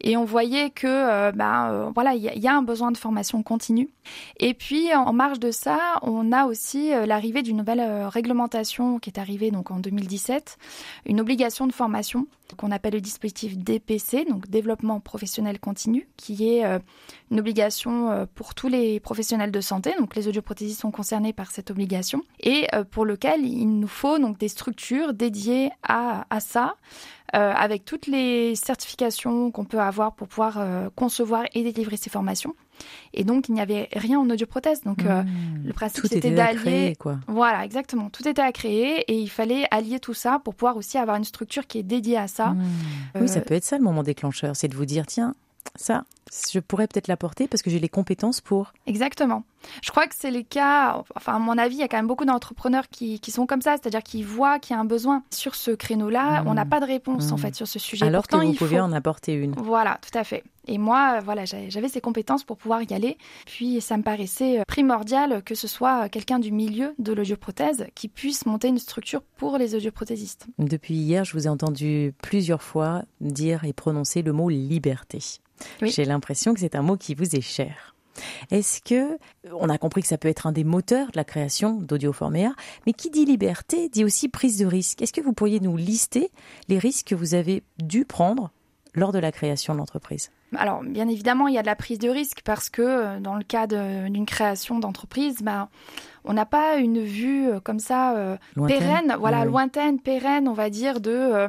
Et 0.00 0.16
on 0.16 0.24
voyait 0.24 0.70
que, 0.70 0.86
euh, 0.86 1.32
bah, 1.32 1.70
euh, 1.70 1.90
voilà, 1.94 2.14
il 2.14 2.22
y, 2.22 2.48
a 2.48 2.54
un 2.54 2.62
besoin 2.62 2.90
de 2.90 2.96
formation 2.96 3.42
continue. 3.42 3.88
Et 4.38 4.54
puis, 4.54 4.94
en 4.94 5.12
marge 5.12 5.40
de 5.40 5.50
ça, 5.50 5.78
on 6.02 6.32
a 6.32 6.44
aussi 6.44 6.90
l'arrivée 7.06 7.42
d'une 7.42 7.58
nouvelle 7.58 8.06
réglementation 8.06 8.98
qui 8.98 9.10
est 9.10 9.18
arrivée 9.18 9.50
donc 9.50 9.70
en 9.70 9.78
2017, 9.78 10.58
une 11.06 11.20
obligation 11.20 11.66
de 11.66 11.72
formation 11.72 12.26
qu'on 12.56 12.70
appelle 12.70 12.94
le 12.94 13.00
dispositif 13.00 13.58
DPC, 13.58 14.24
donc 14.24 14.48
développement 14.48 15.00
professionnel 15.00 15.58
continu, 15.58 16.08
qui 16.16 16.48
est 16.48 16.64
une 17.30 17.40
obligation 17.40 18.26
pour 18.34 18.54
tous 18.54 18.68
les 18.68 19.00
professionnels 19.00 19.50
de 19.50 19.60
santé, 19.60 19.94
donc 19.98 20.16
les 20.16 20.28
audioprothésistes 20.28 20.80
sont 20.80 20.90
concernés 20.90 21.32
par 21.32 21.50
cette 21.50 21.70
obligation, 21.70 22.22
et 22.40 22.66
euh, 22.74 22.84
pour 22.84 23.04
lequel 23.04 23.44
il 23.44 23.78
nous 23.78 23.88
faut 23.88 24.18
des 24.38 24.48
structures 24.48 25.14
dédiées 25.14 25.70
à, 25.82 26.24
ça, 26.40 26.76
euh, 27.34 27.52
avec 27.52 27.84
toutes 27.84 28.06
les 28.06 28.54
certifications 28.54 29.50
qu'on 29.50 29.64
peut 29.64 29.80
avoir 29.80 30.14
pour 30.14 30.28
pouvoir 30.28 30.58
euh, 30.58 30.88
concevoir 30.94 31.44
et 31.54 31.62
délivrer 31.62 31.96
ces 31.96 32.10
formations. 32.10 32.54
Et 33.14 33.24
donc, 33.24 33.48
il 33.48 33.54
n'y 33.54 33.60
avait 33.60 33.88
rien 33.92 34.18
en 34.18 34.28
audioprothèse. 34.28 34.82
Donc, 34.82 35.02
mmh. 35.02 35.24
le 35.64 35.72
principe, 35.72 36.06
c'était 36.06 36.30
d'allier. 36.30 36.96
Voilà, 37.26 37.64
exactement. 37.64 38.10
Tout 38.10 38.26
était 38.28 38.42
à 38.42 38.52
créer 38.52 39.00
et 39.10 39.18
il 39.18 39.28
fallait 39.28 39.66
allier 39.70 40.00
tout 40.00 40.14
ça 40.14 40.40
pour 40.44 40.54
pouvoir 40.54 40.76
aussi 40.76 40.98
avoir 40.98 41.16
une 41.16 41.24
structure 41.24 41.66
qui 41.66 41.78
est 41.78 41.82
dédiée 41.82 42.18
à 42.18 42.28
ça. 42.28 42.48
Mmh. 42.48 42.64
Oui, 43.20 43.28
ça 43.28 43.40
peut 43.40 43.54
être 43.54 43.64
ça 43.64 43.78
le 43.78 43.84
moment 43.84 44.02
déclencheur. 44.02 44.56
C'est 44.56 44.68
de 44.68 44.76
vous 44.76 44.86
dire, 44.86 45.06
tiens, 45.06 45.34
ça, 45.74 46.04
je 46.52 46.60
pourrais 46.60 46.86
peut-être 46.86 47.08
l'apporter 47.08 47.48
parce 47.48 47.62
que 47.62 47.70
j'ai 47.70 47.78
les 47.78 47.88
compétences 47.88 48.40
pour. 48.40 48.72
Exactement. 48.86 49.44
Je 49.82 49.90
crois 49.90 50.06
que 50.06 50.14
c'est 50.16 50.30
les 50.30 50.44
cas, 50.44 51.02
enfin 51.16 51.34
à 51.34 51.38
mon 51.38 51.58
avis, 51.58 51.76
il 51.76 51.80
y 51.80 51.82
a 51.82 51.88
quand 51.88 51.96
même 51.96 52.06
beaucoup 52.06 52.24
d'entrepreneurs 52.24 52.88
qui, 52.88 53.20
qui, 53.20 53.30
sont 53.30 53.46
comme 53.46 53.60
ça, 53.60 53.76
c'est-à-dire 53.76 54.02
qu'ils 54.02 54.24
voient 54.24 54.58
qu'il 54.58 54.74
y 54.74 54.78
a 54.78 54.80
un 54.80 54.84
besoin 54.84 55.22
sur 55.30 55.54
ce 55.54 55.70
créneau-là. 55.72 56.44
On 56.46 56.54
n'a 56.54 56.64
mmh. 56.64 56.68
pas 56.68 56.80
de 56.80 56.86
réponse 56.86 57.32
en 57.32 57.36
mmh. 57.36 57.38
fait 57.38 57.54
sur 57.54 57.66
ce 57.66 57.78
sujet. 57.78 58.06
Alors 58.06 58.26
que 58.26 58.36
vous 58.36 58.52
pouvez 58.54 58.80
en 58.80 58.92
apporter 58.92 59.32
une. 59.32 59.52
Voilà, 59.52 59.98
tout 60.00 60.16
à 60.16 60.24
fait. 60.24 60.44
Et 60.68 60.76
moi, 60.76 61.20
voilà, 61.20 61.44
j'avais 61.46 61.88
ces 61.88 62.00
compétences 62.00 62.44
pour 62.44 62.58
pouvoir 62.58 62.82
y 62.82 62.92
aller. 62.92 63.16
Puis 63.46 63.80
ça 63.80 63.96
me 63.96 64.02
paraissait 64.02 64.60
euh, 64.60 64.64
primordial 64.66 65.42
que 65.42 65.54
ce 65.54 65.66
soit 65.66 66.10
quelqu'un 66.10 66.38
du 66.38 66.52
milieu 66.52 66.94
de 66.98 67.12
l'audioprothèse 67.12 67.86
qui 67.94 68.08
puisse 68.08 68.44
monter 68.44 68.68
une 68.68 68.78
structure 68.78 69.22
pour 69.38 69.56
les 69.56 69.74
audioprothésistes. 69.74 70.46
Depuis 70.58 70.94
hier, 70.94 71.24
je 71.24 71.32
vous 71.32 71.46
ai 71.46 71.48
entendu 71.48 72.14
plusieurs 72.22 72.62
fois 72.62 73.02
dire 73.20 73.64
et 73.64 73.72
prononcer 73.72 74.20
le 74.20 74.32
mot 74.32 74.50
liberté. 74.50 75.20
J'ai 75.82 76.04
l'impression 76.18 76.52
que 76.52 76.60
c'est 76.60 76.74
un 76.74 76.82
mot 76.82 76.96
qui 76.96 77.14
vous 77.14 77.36
est 77.36 77.40
cher. 77.40 77.94
Est-ce 78.50 78.80
que, 78.82 79.16
on 79.52 79.68
a 79.68 79.78
compris 79.78 80.02
que 80.02 80.08
ça 80.08 80.18
peut 80.18 80.26
être 80.26 80.48
un 80.48 80.52
des 80.52 80.64
moteurs 80.64 81.12
de 81.12 81.16
la 81.16 81.22
création 81.22 81.74
d'Audioforméa, 81.74 82.52
mais 82.84 82.92
qui 82.92 83.10
dit 83.10 83.24
liberté 83.24 83.88
dit 83.88 84.04
aussi 84.04 84.28
prise 84.28 84.58
de 84.58 84.66
risque. 84.66 85.00
Est-ce 85.00 85.12
que 85.12 85.20
vous 85.20 85.32
pourriez 85.32 85.60
nous 85.60 85.76
lister 85.76 86.32
les 86.68 86.78
risques 86.78 87.06
que 87.06 87.14
vous 87.14 87.34
avez 87.34 87.62
dû 87.78 88.04
prendre 88.04 88.50
lors 88.94 89.12
de 89.12 89.20
la 89.20 89.30
création 89.30 89.74
de 89.74 89.78
l'entreprise? 89.78 90.32
Alors, 90.56 90.82
bien 90.82 91.06
évidemment, 91.08 91.46
il 91.46 91.54
y 91.54 91.58
a 91.58 91.62
de 91.62 91.66
la 91.66 91.76
prise 91.76 91.98
de 91.98 92.08
risque 92.08 92.40
parce 92.42 92.70
que 92.70 92.82
euh, 92.82 93.20
dans 93.20 93.36
le 93.36 93.44
cas 93.44 93.66
d'une 93.66 94.26
création 94.26 94.80
d'entreprise, 94.80 95.36
bah, 95.42 95.68
on 96.28 96.34
n'a 96.34 96.46
pas 96.46 96.76
une 96.76 97.02
vue 97.02 97.48
euh, 97.48 97.58
comme 97.58 97.80
ça 97.80 98.16
euh, 98.16 98.36
pérenne, 98.66 99.16
voilà, 99.18 99.44
lointaine, 99.44 99.98
pérenne, 99.98 100.46
on 100.46 100.52
va 100.52 100.70
dire, 100.70 101.00
de 101.00 101.48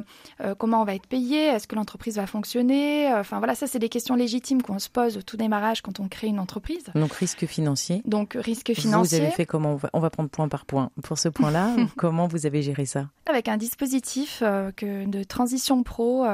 comment 0.58 0.80
on 0.80 0.84
va 0.84 0.94
être 0.94 1.06
payé, 1.06 1.44
est-ce 1.46 1.68
que 1.68 1.76
l'entreprise 1.76 2.16
va 2.16 2.26
fonctionner. 2.26 3.12
Enfin, 3.14 3.38
voilà, 3.38 3.54
ça, 3.54 3.66
c'est 3.66 3.78
des 3.78 3.88
questions 3.88 4.14
légitimes 4.14 4.62
qu'on 4.62 4.78
se 4.78 4.88
pose 4.88 5.18
au 5.18 5.22
tout 5.22 5.36
démarrage 5.36 5.82
quand 5.82 6.00
on 6.00 6.08
crée 6.08 6.28
une 6.28 6.38
entreprise. 6.38 6.84
Donc, 6.94 7.12
risque 7.12 7.46
financier. 7.46 8.02
Donc, 8.06 8.36
risque 8.40 8.72
financier. 8.72 9.18
Vous 9.18 9.24
avez 9.24 9.32
fait 9.32 9.46
comment 9.46 9.78
on 9.92 10.00
va, 10.00 10.10
prendre 10.10 10.30
point 10.30 10.48
par 10.48 10.64
point. 10.64 10.90
Pour 11.02 11.18
ce 11.18 11.28
point-là, 11.28 11.76
comment 11.96 12.26
vous 12.26 12.46
avez 12.46 12.62
géré 12.62 12.86
ça? 12.86 13.08
Avec 13.26 13.48
un 13.48 13.58
dispositif 13.58 14.42
que, 14.76 15.06
de 15.06 15.22
transition 15.24 15.82
pro 15.82 16.26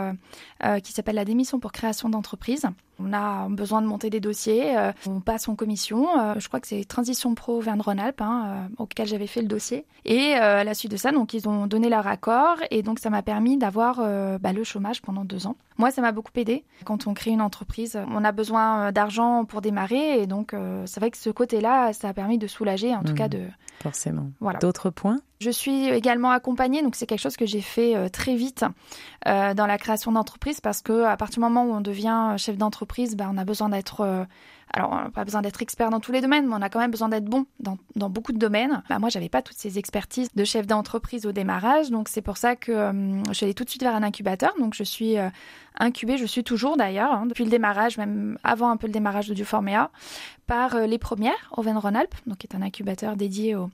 qui 0.82 0.92
s'appelle 0.92 1.16
la 1.16 1.24
démission 1.24 1.58
pour 1.58 1.72
création 1.72 2.08
d'entreprise 2.08 2.66
on 2.98 3.12
a 3.12 3.48
besoin 3.48 3.82
de 3.82 3.86
monter 3.86 4.10
des 4.10 4.20
dossiers, 4.20 4.76
euh, 4.76 4.92
on 5.06 5.20
passe 5.20 5.48
en 5.48 5.54
commission. 5.54 6.18
Euh, 6.18 6.34
je 6.38 6.48
crois 6.48 6.60
que 6.60 6.66
c'est 6.66 6.84
Transition 6.84 7.34
Pro 7.34 7.60
Verne 7.60 7.80
Rhône-Alpes 7.80 8.20
hein, 8.20 8.44
euh, 8.46 8.82
auquel 8.82 9.06
j'avais 9.06 9.26
fait 9.26 9.42
le 9.42 9.48
dossier. 9.48 9.84
Et 10.04 10.34
à 10.34 10.64
la 10.64 10.74
suite 10.74 10.92
de 10.92 10.96
ça, 10.96 11.12
donc 11.12 11.34
ils 11.34 11.48
ont 11.48 11.66
donné 11.66 11.88
leur 11.88 12.06
accord 12.06 12.56
et 12.70 12.82
donc 12.82 12.98
ça 12.98 13.10
m'a 13.10 13.22
permis 13.22 13.56
d'avoir 13.56 13.96
bah, 14.38 14.52
le 14.52 14.64
chômage 14.64 15.02
pendant 15.02 15.24
deux 15.24 15.46
ans. 15.46 15.56
Moi, 15.78 15.90
ça 15.90 16.02
m'a 16.02 16.12
beaucoup 16.12 16.32
aidé. 16.36 16.64
Quand 16.84 17.06
on 17.06 17.14
crée 17.14 17.30
une 17.30 17.42
entreprise, 17.42 17.98
on 18.10 18.24
a 18.24 18.32
besoin 18.32 18.92
d'argent 18.92 19.44
pour 19.44 19.60
démarrer 19.60 20.20
et 20.20 20.26
donc 20.26 20.54
c'est 20.86 21.00
vrai 21.00 21.10
que 21.10 21.18
ce 21.18 21.30
côté-là, 21.30 21.92
ça 21.92 22.08
a 22.08 22.12
permis 22.12 22.38
de 22.38 22.46
soulager, 22.46 22.94
en 22.94 23.02
tout 23.02 23.12
mmh. 23.12 23.16
cas 23.16 23.28
de. 23.28 23.40
Forcément. 23.82 24.30
Voilà. 24.40 24.58
D'autres 24.58 24.90
points? 24.90 25.20
Je 25.40 25.50
suis 25.50 25.88
également 25.88 26.30
accompagnée, 26.30 26.82
donc 26.82 26.96
c'est 26.96 27.06
quelque 27.06 27.20
chose 27.20 27.36
que 27.36 27.44
j'ai 27.44 27.60
fait 27.60 27.94
euh, 27.94 28.08
très 28.08 28.36
vite 28.36 28.64
euh, 29.28 29.52
dans 29.52 29.66
la 29.66 29.76
création 29.76 30.12
d'entreprise 30.12 30.60
parce 30.60 30.80
que 30.80 31.04
à 31.04 31.16
partir 31.16 31.40
du 31.40 31.40
moment 31.40 31.64
où 31.64 31.74
on 31.74 31.82
devient 31.82 32.34
chef 32.38 32.56
d'entreprise, 32.56 33.16
bah, 33.16 33.28
on 33.30 33.36
a 33.36 33.44
besoin 33.44 33.68
d'être, 33.68 34.00
euh, 34.00 34.24
alors 34.76 34.92
on 34.92 34.96
n'a 34.96 35.10
pas 35.10 35.24
besoin 35.24 35.42
d'être 35.42 35.62
expert 35.62 35.90
dans 35.90 36.00
tous 36.00 36.12
les 36.12 36.20
domaines, 36.20 36.46
mais 36.46 36.54
on 36.54 36.62
a 36.62 36.68
quand 36.68 36.78
même 36.78 36.90
besoin 36.90 37.08
d'être 37.08 37.24
bon 37.24 37.46
dans, 37.60 37.78
beaucoup 38.10 38.32
de 38.32 38.38
domaines. 38.38 38.82
Bah, 38.88 38.98
moi, 38.98 39.08
j'avais 39.08 39.30
pas 39.30 39.42
toutes 39.42 39.56
ces 39.56 39.78
expertises 39.78 40.28
de 40.34 40.44
chef 40.44 40.66
d'entreprise 40.66 41.26
au 41.26 41.32
démarrage, 41.32 41.90
donc 41.90 42.08
c'est 42.08 42.20
pour 42.20 42.36
ça 42.36 42.56
que 42.56 42.92
je 43.28 43.32
suis 43.32 43.44
allée 43.44 43.54
tout 43.54 43.64
de 43.64 43.70
suite 43.70 43.82
vers 43.82 43.94
un 43.94 44.02
incubateur. 44.02 44.52
Donc 44.60 44.74
je 44.74 44.84
suis 44.84 45.16
incubée, 45.78 46.18
je 46.18 46.26
suis 46.26 46.44
toujours 46.44 46.76
d'ailleurs 46.76 47.12
hein, 47.12 47.26
depuis 47.26 47.44
le 47.44 47.50
démarrage, 47.50 47.96
même 47.96 48.38
avant 48.44 48.68
un 48.68 48.76
peu 48.76 48.86
le 48.86 48.92
démarrage 48.92 49.28
de 49.28 49.34
Dioformea, 49.34 49.90
par 50.46 50.78
les 50.86 50.98
premières, 50.98 51.50
Auvergne 51.56 51.78
Rhône-Alpes, 51.78 52.14
donc 52.26 52.38
qui 52.38 52.46
est 52.46 52.54
un 52.54 52.62
incubateur 52.62 53.16
dédié 53.16 53.56
aux 53.56 53.70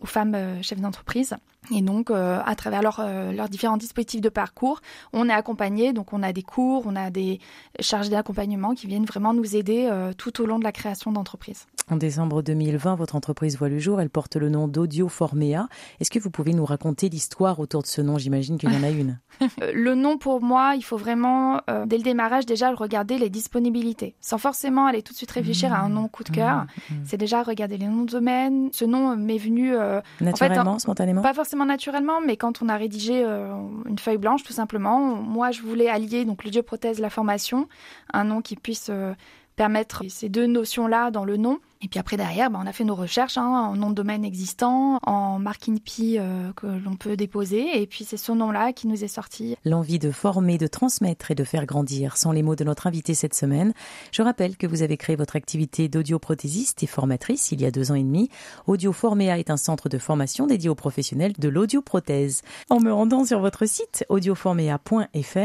aux 0.00 0.06
femmes 0.06 0.34
euh, 0.34 0.62
chefs 0.62 0.80
d'entreprise. 0.80 1.34
Et 1.74 1.82
donc, 1.82 2.10
euh, 2.10 2.40
à 2.44 2.54
travers 2.54 3.00
euh, 3.00 3.32
leurs 3.32 3.48
différents 3.48 3.76
dispositifs 3.76 4.20
de 4.20 4.28
parcours, 4.28 4.80
on 5.12 5.28
est 5.28 5.32
accompagné. 5.32 5.92
Donc, 5.92 6.12
on 6.12 6.22
a 6.22 6.32
des 6.32 6.42
cours, 6.42 6.84
on 6.86 6.96
a 6.96 7.10
des 7.10 7.40
charges 7.80 8.08
d'accompagnement 8.08 8.74
qui 8.74 8.86
viennent 8.86 9.04
vraiment 9.04 9.34
nous 9.34 9.56
aider 9.56 9.90
tout 10.16 10.40
au 10.40 10.46
long 10.46 10.58
de 10.58 10.64
la 10.64 10.72
création 10.72 11.12
d'entreprise. 11.12 11.66
En 11.90 11.96
décembre 11.96 12.42
2020, 12.42 12.96
votre 12.96 13.16
entreprise 13.16 13.56
voit 13.56 13.68
le 13.68 13.78
jour. 13.78 14.00
Elle 14.00 14.10
porte 14.10 14.36
le 14.36 14.48
nom 14.48 14.68
d'Audio 14.68 15.08
Formea. 15.08 15.68
Est-ce 16.00 16.10
que 16.10 16.18
vous 16.18 16.30
pouvez 16.30 16.52
nous 16.52 16.64
raconter 16.64 17.08
l'histoire 17.08 17.60
autour 17.60 17.82
de 17.82 17.86
ce 17.86 18.02
nom? 18.02 18.18
J'imagine 18.18 18.58
qu'il 18.58 18.72
y 18.72 18.76
en 18.76 18.82
a 18.82 18.90
une. 18.90 19.18
le 19.72 19.94
nom, 19.94 20.18
pour 20.18 20.42
moi, 20.42 20.74
il 20.76 20.82
faut 20.82 20.96
vraiment, 20.96 21.60
dès 21.86 21.96
le 21.96 22.02
démarrage, 22.02 22.46
déjà 22.46 22.72
regarder 22.74 23.18
les 23.18 23.30
disponibilités. 23.30 24.14
Sans 24.20 24.38
forcément 24.38 24.86
aller 24.86 25.02
tout 25.02 25.12
de 25.12 25.16
suite 25.16 25.30
réfléchir 25.30 25.72
à 25.72 25.78
un 25.78 25.88
nom 25.88 26.08
coup 26.08 26.24
de 26.24 26.30
cœur. 26.30 26.64
Mmh, 26.64 26.94
mmh. 26.94 26.96
C'est 27.04 27.16
déjà 27.16 27.42
regarder 27.42 27.78
les 27.78 27.86
noms 27.86 28.04
de 28.04 28.10
domaine. 28.10 28.68
Ce 28.72 28.84
nom 28.84 29.16
m'est 29.16 29.38
venu 29.38 29.74
euh, 29.74 30.00
naturellement, 30.20 30.78
spontanément? 30.78 31.22
Pas 31.22 31.34
forcément 31.34 31.64
naturellement, 31.64 32.20
mais 32.20 32.36
quand 32.36 32.62
on 32.62 32.68
a 32.68 32.76
rédigé 32.76 33.22
euh, 33.24 33.52
une 33.88 33.98
feuille 33.98 34.18
blanche, 34.18 34.42
tout 34.42 34.52
simplement, 34.52 35.14
moi 35.14 35.50
je 35.50 35.62
voulais 35.62 35.88
allier 35.88 36.24
donc 36.24 36.44
l'audioprothèse, 36.44 37.00
la 37.00 37.10
formation, 37.10 37.68
un 38.12 38.24
nom 38.24 38.40
qui 38.40 38.56
puisse 38.56 38.88
euh, 38.90 39.14
permettre 39.56 40.04
ces 40.08 40.28
deux 40.28 40.46
notions-là 40.46 41.10
dans 41.10 41.24
le 41.24 41.36
nom. 41.36 41.58
Et 41.80 41.88
puis 41.88 42.00
après, 42.00 42.16
derrière, 42.16 42.50
bah, 42.50 42.58
on 42.62 42.66
a 42.66 42.72
fait 42.72 42.84
nos 42.84 42.96
recherches 42.96 43.38
hein, 43.38 43.46
en 43.46 43.76
nom 43.76 43.90
de 43.90 43.94
domaine 43.94 44.24
existant, 44.24 44.98
en 45.04 45.38
marque 45.38 45.68
INPI 45.68 46.16
euh, 46.18 46.52
que 46.54 46.66
l'on 46.66 46.96
peut 46.96 47.16
déposer. 47.16 47.80
Et 47.80 47.86
puis 47.86 48.04
c'est 48.04 48.16
ce 48.16 48.32
nom-là 48.32 48.72
qui 48.72 48.88
nous 48.88 49.04
est 49.04 49.08
sorti. 49.08 49.56
L'envie 49.64 50.00
de 50.00 50.10
former, 50.10 50.58
de 50.58 50.66
transmettre 50.66 51.30
et 51.30 51.34
de 51.36 51.44
faire 51.44 51.66
grandir 51.66 52.16
sont 52.16 52.32
les 52.32 52.42
mots 52.42 52.56
de 52.56 52.64
notre 52.64 52.88
invité 52.88 53.14
cette 53.14 53.34
semaine. 53.34 53.72
Je 54.10 54.22
rappelle 54.22 54.56
que 54.56 54.66
vous 54.66 54.82
avez 54.82 54.96
créé 54.96 55.14
votre 55.14 55.36
activité 55.36 55.88
d'audioprothésiste 55.88 56.82
et 56.82 56.86
formatrice 56.86 57.52
il 57.52 57.60
y 57.60 57.64
a 57.64 57.70
deux 57.70 57.92
ans 57.92 57.96
et 57.96 58.02
demi. 58.02 58.28
Audioformea 58.66 59.38
est 59.38 59.50
un 59.50 59.56
centre 59.56 59.88
de 59.88 59.98
formation 59.98 60.46
dédié 60.46 60.68
aux 60.68 60.74
professionnels 60.74 61.34
de 61.38 61.48
l'audioprothèse. 61.48 62.42
En 62.70 62.80
me 62.80 62.92
rendant 62.92 63.24
sur 63.24 63.38
votre 63.38 63.66
site 63.66 64.04
audioformea.fr, 64.08 65.38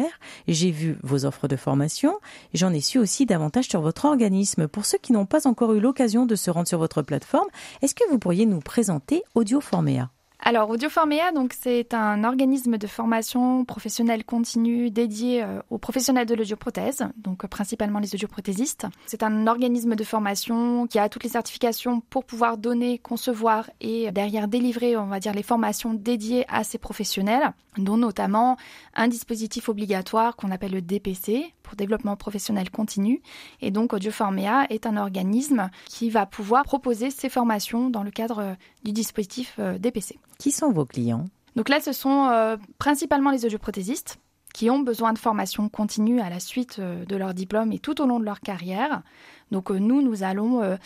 j'ai 0.48 0.72
vu 0.72 0.98
vos 1.04 1.26
offres 1.26 1.48
de 1.48 1.56
formation. 1.56 2.16
J'en 2.54 2.74
ai 2.74 2.82
su 2.82 2.98
aussi 2.98 3.28
davantage 3.28 3.68
sur 3.68 3.82
votre 3.82 4.06
organisme. 4.06 4.68
Pour 4.68 4.86
ceux 4.86 4.98
qui 4.98 5.14
n'ont 5.14 5.28
pas 5.28 5.48
encore 5.48 5.74
eu 5.74 5.80
l'occasion 5.80 6.23
de 6.26 6.36
se 6.36 6.52
rendre 6.52 6.68
sur 6.68 6.80
votre 6.80 7.02
plateforme, 7.02 7.48
est-ce 7.82 7.96
que 7.96 8.10
vous 8.10 8.20
pourriez 8.20 8.46
nous 8.46 8.60
présenter 8.60 9.24
Audioformea? 9.36 10.10
Alors, 10.46 10.70
Audioformea, 10.70 11.32
donc 11.32 11.54
c'est 11.58 11.94
un 11.94 12.26
organisme 12.26 12.78
de 12.78 12.86
formation 12.86 13.64
professionnelle 13.64 14.26
continue 14.26 14.92
dédié 14.92 15.42
euh, 15.42 15.62
aux 15.70 15.78
professionnels 15.78 16.26
de 16.26 16.36
l'audioprothèse, 16.36 17.08
donc 17.16 17.46
euh, 17.46 17.48
principalement 17.48 18.00
les 18.00 18.14
audioprothésistes. 18.14 18.86
C'est 19.06 19.24
un 19.24 19.48
organisme 19.48 19.96
de 19.96 20.04
formation 20.04 20.86
qui 20.86 21.00
a 21.00 21.08
toutes 21.08 21.24
les 21.24 21.30
certifications 21.30 22.02
pour 22.10 22.26
pouvoir 22.26 22.58
donner, 22.58 22.98
concevoir 22.98 23.70
et 23.80 24.12
derrière 24.12 24.50
délivrer, 24.50 24.98
on 24.98 25.06
va 25.06 25.22
dire, 25.22 25.34
les 25.34 25.44
formations 25.44 25.94
dédiées 25.94 26.44
à 26.50 26.66
ces 26.66 26.78
professionnels, 26.78 27.54
dont 27.78 27.96
notamment 27.98 28.58
un 28.96 29.08
dispositif 29.08 29.70
obligatoire 29.70 30.36
qu'on 30.36 30.52
appelle 30.52 30.74
le 30.74 30.82
DPC 30.82 31.54
pour 31.64 31.76
développement 31.76 32.16
professionnel 32.16 32.70
continu. 32.70 33.22
Et 33.62 33.72
donc, 33.72 33.94
Audioformea 33.94 34.66
est 34.70 34.86
un 34.86 34.98
organisme 34.98 35.70
qui 35.86 36.10
va 36.10 36.26
pouvoir 36.26 36.64
proposer 36.64 37.10
ces 37.10 37.30
formations 37.30 37.90
dans 37.90 38.04
le 38.04 38.12
cadre 38.12 38.40
euh, 38.40 38.54
du 38.84 38.92
dispositif 38.92 39.60
DPC. 39.80 40.20
Qui 40.38 40.52
sont 40.52 40.72
vos 40.72 40.86
clients? 40.86 41.26
Donc 41.56 41.70
là, 41.70 41.80
ce 41.80 41.94
sont 41.94 42.30
euh, 42.30 42.58
principalement 42.78 43.32
les 43.32 43.46
audioprothésistes 43.46 44.20
qui 44.54 44.70
ont 44.70 44.80
besoin 44.80 45.14
de 45.14 45.18
formation 45.18 45.68
continue 45.68 46.22
à 46.22 46.30
la 46.30 46.40
suite 46.40 46.78
euh, 46.80 47.06
de 47.06 47.16
leur 47.16 47.34
diplôme 47.34 47.72
et 47.72 47.80
tout 47.80 48.02
au 48.02 48.06
long 48.06 48.20
de 48.20 48.26
leur 48.26 48.40
carrière. 48.40 49.02
Donc 49.54 49.72
euh, 49.72 49.78
nous, 49.78 50.02
nous 50.02 50.24
allons 50.24 50.78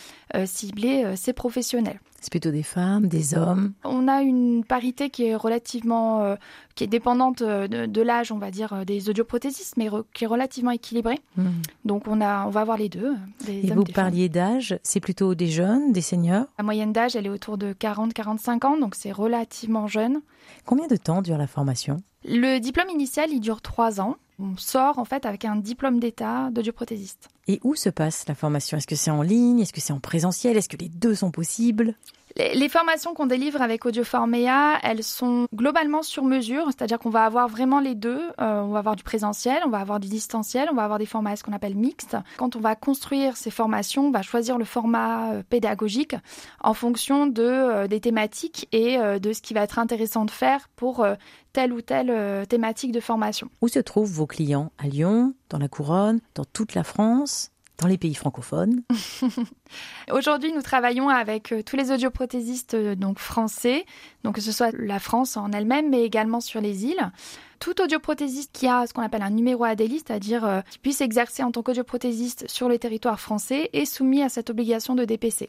cibler 0.46 1.16
ces 1.16 1.32
professionnels. 1.32 1.98
C'est 2.20 2.30
plutôt 2.30 2.50
des 2.50 2.64
femmes, 2.64 3.06
des 3.06 3.36
hommes. 3.36 3.74
On 3.84 4.08
a 4.08 4.22
une 4.22 4.64
parité 4.64 5.08
qui 5.08 5.26
est 5.26 5.36
relativement, 5.36 6.22
euh, 6.22 6.34
qui 6.74 6.82
est 6.82 6.88
dépendante 6.88 7.42
euh, 7.42 7.68
de, 7.68 8.02
l'âge, 8.02 8.32
on 8.32 8.38
va 8.38 8.50
dire, 8.50 8.72
euh, 8.72 8.84
des 8.84 9.08
audioprothésistes, 9.08 9.76
mais 9.76 9.88
qui 10.12 10.24
est 10.24 10.26
relativement 10.26 10.72
équilibrée. 10.72 11.20
Hmm. 11.36 11.50
Donc 11.84 12.08
on 12.08 12.20
a, 12.20 12.44
on 12.44 12.50
va 12.50 12.60
avoir 12.62 12.76
les 12.76 12.88
deux. 12.88 13.14
Et 13.46 13.70
vous 13.70 13.84
parliez 13.84 14.28
d'âge, 14.28 14.76
c'est 14.82 14.98
plutôt 14.98 15.36
des 15.36 15.46
jeunes, 15.46 15.92
des 15.92 16.00
seniors? 16.00 16.46
La 16.58 16.64
moyenne 16.64 16.92
d'âge, 16.92 17.14
elle 17.14 17.26
est 17.26 17.30
autour 17.30 17.56
de 17.56 17.72
40-45 17.72 18.66
ans, 18.66 18.76
donc 18.76 18.96
c'est 18.96 19.12
relativement 19.12 19.86
jeune. 19.86 20.20
Combien 20.64 20.88
de 20.88 20.96
temps 20.96 21.22
dure 21.22 21.38
la 21.38 21.46
formation? 21.46 21.98
Le 22.24 22.58
diplôme 22.58 22.90
initial, 22.90 23.30
il 23.30 23.38
dure 23.38 23.60
trois 23.60 24.00
ans 24.00 24.16
on 24.38 24.56
sort 24.56 24.98
en 24.98 25.04
fait 25.04 25.26
avec 25.26 25.44
un 25.44 25.56
diplôme 25.56 26.00
d'état 26.00 26.50
d'audioprothésiste. 26.50 27.28
Et 27.46 27.60
où 27.64 27.74
se 27.74 27.88
passe 27.88 28.26
la 28.28 28.34
formation? 28.34 28.76
Est-ce 28.76 28.86
que 28.86 28.96
c'est 28.96 29.10
en 29.10 29.22
ligne? 29.22 29.60
Est-ce 29.60 29.72
que 29.72 29.80
c'est 29.80 29.92
en 29.92 30.00
présentiel? 30.00 30.56
Est-ce 30.56 30.68
que 30.68 30.76
les 30.76 30.88
deux 30.88 31.14
sont 31.14 31.30
possibles? 31.30 31.94
Les, 32.38 32.68
formations 32.68 33.14
qu'on 33.14 33.26
délivre 33.26 33.60
avec 33.60 33.84
Audioformea, 33.84 34.78
elles 34.82 35.02
sont 35.02 35.46
globalement 35.54 36.02
sur 36.02 36.24
mesure, 36.24 36.66
c'est-à-dire 36.66 36.98
qu'on 36.98 37.10
va 37.10 37.24
avoir 37.24 37.48
vraiment 37.48 37.80
les 37.80 37.94
deux. 37.94 38.20
Euh, 38.40 38.62
on 38.62 38.68
va 38.68 38.78
avoir 38.78 38.96
du 38.96 39.02
présentiel, 39.02 39.60
on 39.66 39.70
va 39.70 39.78
avoir 39.78 40.00
du 40.00 40.08
distanciel, 40.08 40.68
on 40.70 40.74
va 40.74 40.84
avoir 40.84 40.98
des 40.98 41.06
formats 41.06 41.36
ce 41.36 41.42
qu'on 41.42 41.52
appelle 41.52 41.74
mixtes. 41.74 42.16
Quand 42.36 42.56
on 42.56 42.60
va 42.60 42.76
construire 42.76 43.36
ces 43.36 43.50
formations, 43.50 44.08
on 44.08 44.10
va 44.10 44.22
choisir 44.22 44.58
le 44.58 44.64
format 44.64 45.32
euh, 45.32 45.42
pédagogique 45.48 46.14
en 46.60 46.74
fonction 46.74 47.26
de, 47.26 47.42
euh, 47.42 47.86
des 47.88 48.00
thématiques 48.00 48.68
et 48.72 48.98
de 48.98 49.32
ce 49.32 49.42
qui 49.42 49.54
va 49.54 49.62
être 49.62 49.78
intéressant 49.78 50.24
de 50.24 50.30
faire 50.30 50.68
pour 50.76 51.06
telle 51.52 51.72
ou 51.72 51.80
telle 51.80 52.46
thématique 52.46 52.92
de 52.92 53.00
formation. 53.00 53.48
Où 53.60 53.68
se 53.68 53.78
trouvent 53.78 54.10
vos 54.10 54.26
clients? 54.26 54.72
À 54.78 54.86
Lyon, 54.86 55.34
dans 55.50 55.58
la 55.58 55.68
Couronne, 55.68 56.20
dans 56.34 56.44
toute 56.44 56.74
la 56.74 56.84
France? 56.84 57.50
Dans 57.78 57.86
les 57.86 57.98
pays 57.98 58.14
francophones 58.14 58.82
Aujourd'hui, 60.10 60.52
nous 60.52 60.62
travaillons 60.62 61.08
avec 61.08 61.52
euh, 61.52 61.62
tous 61.62 61.76
les 61.76 61.92
audioprothésistes 61.92 62.74
euh, 62.74 62.94
donc 62.94 63.18
français, 63.18 63.84
donc 64.24 64.36
que 64.36 64.40
ce 64.40 64.52
soit 64.52 64.72
la 64.76 64.98
France 64.98 65.36
en 65.36 65.52
elle-même, 65.52 65.90
mais 65.90 66.02
également 66.02 66.40
sur 66.40 66.60
les 66.60 66.84
îles. 66.84 67.12
Tout 67.60 67.80
audioprothésiste 67.80 68.50
qui 68.52 68.66
a 68.66 68.86
ce 68.86 68.94
qu'on 68.94 69.02
appelle 69.02 69.22
un 69.22 69.30
numéro 69.30 69.64
ADELI, 69.64 69.98
c'est-à-dire 69.98 70.44
euh, 70.44 70.60
qui 70.70 70.78
puisse 70.78 71.00
exercer 71.00 71.42
en 71.42 71.52
tant 71.52 71.62
qu'audioprothésiste 71.62 72.48
sur 72.48 72.68
le 72.68 72.78
territoire 72.78 73.20
français, 73.20 73.70
est 73.72 73.84
soumis 73.84 74.22
à 74.22 74.28
cette 74.28 74.50
obligation 74.50 74.94
de 74.94 75.04
DPC. 75.04 75.48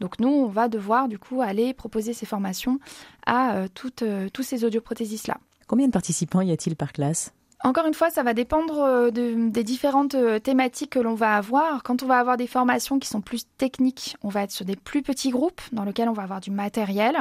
Donc 0.00 0.18
nous, 0.18 0.28
on 0.28 0.48
va 0.48 0.68
devoir 0.68 1.08
du 1.08 1.18
coup 1.18 1.42
aller 1.42 1.74
proposer 1.74 2.14
ces 2.14 2.26
formations 2.26 2.78
à 3.26 3.66
toutes, 3.74 4.04
tous 4.32 4.42
ces 4.42 4.64
audioprothésistes-là. 4.64 5.38
Combien 5.66 5.86
de 5.86 5.92
participants 5.92 6.40
y 6.40 6.52
a-t-il 6.52 6.76
par 6.76 6.92
classe? 6.92 7.32
Encore 7.64 7.86
une 7.86 7.94
fois, 7.94 8.10
ça 8.10 8.22
va 8.22 8.34
dépendre 8.34 8.80
euh, 8.80 9.10
des 9.10 9.64
différentes 9.64 10.14
euh, 10.14 10.38
thématiques 10.38 10.90
que 10.90 10.98
l'on 10.98 11.14
va 11.14 11.36
avoir. 11.36 11.82
Quand 11.82 12.02
on 12.02 12.06
va 12.06 12.18
avoir 12.18 12.36
des 12.36 12.46
formations 12.46 12.98
qui 12.98 13.08
sont 13.08 13.22
plus 13.22 13.46
techniques, 13.56 14.16
on 14.22 14.28
va 14.28 14.42
être 14.42 14.50
sur 14.50 14.64
des 14.64 14.76
plus 14.76 15.02
petits 15.02 15.30
groupes 15.30 15.62
dans 15.72 15.84
lesquels 15.84 16.08
on 16.08 16.12
va 16.12 16.22
avoir 16.22 16.40
du 16.40 16.50
matériel. 16.50 17.16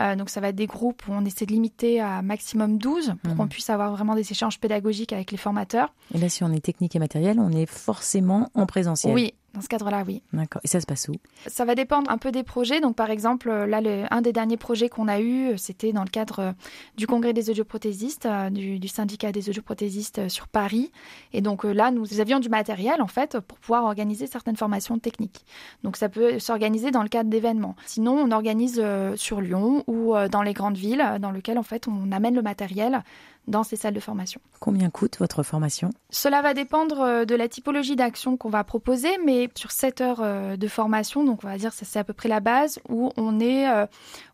Euh, 0.00 0.16
donc 0.16 0.30
ça 0.30 0.40
va 0.40 0.48
être 0.48 0.56
des 0.56 0.66
groupes 0.66 1.06
où 1.06 1.12
on 1.12 1.24
essaie 1.24 1.44
de 1.44 1.52
limiter 1.52 2.00
à 2.00 2.22
maximum 2.22 2.78
12 2.78 3.14
pour 3.22 3.32
mmh. 3.32 3.36
qu'on 3.36 3.46
puisse 3.46 3.68
avoir 3.68 3.92
vraiment 3.92 4.14
des 4.14 4.30
échanges 4.30 4.58
pédagogiques 4.58 5.12
avec 5.12 5.30
les 5.30 5.36
formateurs. 5.36 5.92
Et 6.14 6.18
là, 6.18 6.28
si 6.28 6.42
on 6.44 6.52
est 6.52 6.64
technique 6.64 6.96
et 6.96 6.98
matériel, 6.98 7.38
on 7.38 7.50
est 7.50 7.66
forcément 7.66 8.50
en 8.54 8.64
présentiel. 8.66 9.14
Oui, 9.14 9.34
dans 9.54 9.60
ce 9.60 9.68
cadre-là, 9.68 10.02
oui. 10.06 10.20
D'accord. 10.32 10.60
Et 10.64 10.68
ça 10.68 10.80
se 10.80 10.86
passe 10.86 11.08
où? 11.08 11.14
Ça 11.46 11.64
va 11.64 11.74
dépendre 11.74 12.10
un 12.10 12.18
peu 12.18 12.32
des 12.32 12.42
projets. 12.42 12.80
Donc, 12.80 12.96
par 12.96 13.10
exemple, 13.10 13.48
là, 13.48 13.80
le, 13.80 14.04
un 14.10 14.20
des 14.20 14.32
derniers 14.32 14.56
projets 14.56 14.88
qu'on 14.88 15.06
a 15.06 15.20
eu, 15.20 15.56
c'était 15.56 15.92
dans 15.92 16.02
le 16.02 16.10
cadre 16.10 16.40
euh, 16.40 16.52
du 16.96 17.06
congrès 17.06 17.32
des 17.32 17.50
audioprothésistes, 17.50 18.26
euh, 18.26 18.50
du, 18.50 18.80
du, 18.80 18.88
syndicat 18.88 19.30
des 19.30 19.48
audioprothésistes 19.48 20.18
euh, 20.18 20.28
sur 20.28 20.48
Paris. 20.48 20.90
Et 21.32 21.40
donc 21.40 21.62
là, 21.64 21.92
nous 21.92 22.20
avions 22.20 22.40
du 22.40 22.48
matériel, 22.48 23.00
en 23.00 23.06
fait, 23.06 23.38
pour 23.38 23.58
pouvoir 23.58 23.84
organiser 23.84 24.26
certaines 24.26 24.56
formations 24.56 24.98
techniques. 24.98 25.44
Donc, 25.84 25.96
ça 25.96 26.08
peut 26.08 26.40
s'organiser 26.40 26.90
dans 26.90 27.02
le 27.02 27.08
cadre 27.08 27.30
d'événements. 27.30 27.76
Sinon, 27.86 28.14
on 28.18 28.32
organise 28.32 28.82
sur 29.16 29.40
Lyon 29.40 29.84
ou 29.86 30.14
dans 30.30 30.42
les 30.42 30.52
grandes 30.52 30.76
villes, 30.76 31.04
dans 31.20 31.30
lesquelles, 31.30 31.58
en 31.58 31.62
fait, 31.62 31.86
on 31.88 32.10
amène 32.12 32.34
le 32.34 32.42
matériel 32.42 33.02
dans 33.46 33.62
ces 33.62 33.76
salles 33.76 33.94
de 33.94 34.00
formation. 34.00 34.40
Combien 34.60 34.90
coûte 34.90 35.18
votre 35.18 35.42
formation? 35.42 35.90
Cela 36.10 36.42
va 36.42 36.54
dépendre 36.54 37.00
euh, 37.00 37.24
de 37.24 37.34
la 37.34 37.48
typologie 37.48 37.96
d'action 37.96 38.36
qu'on 38.36 38.48
va 38.48 38.64
proposer, 38.64 39.10
mais 39.24 39.48
sur 39.54 39.70
7 39.70 40.00
heures 40.00 40.20
euh, 40.22 40.56
de 40.56 40.68
formation, 40.68 41.24
donc 41.24 41.44
on 41.44 41.48
va 41.48 41.58
dire 41.58 41.70
que 41.70 41.84
c'est 41.84 41.98
à 41.98 42.04
peu 42.04 42.12
près 42.12 42.28
la 42.28 42.40
base, 42.40 42.78
où 42.88 43.12
on 43.16 43.40
est 43.40 43.68
euh, 43.68 43.86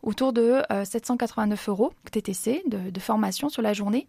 autour 0.02 0.32
de 0.32 0.62
789 0.84 1.68
euros 1.68 1.92
TTC 2.10 2.62
de, 2.66 2.90
de, 2.90 3.00
formation 3.00 3.48
sur 3.48 3.62
la 3.62 3.72
journée. 3.72 4.06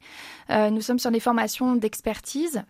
Nous 0.50 0.82
sommes 0.82 1.00
sur 1.00 1.12
des 1.12 1.20
formations 1.20 1.76
d'expertise 1.76 2.64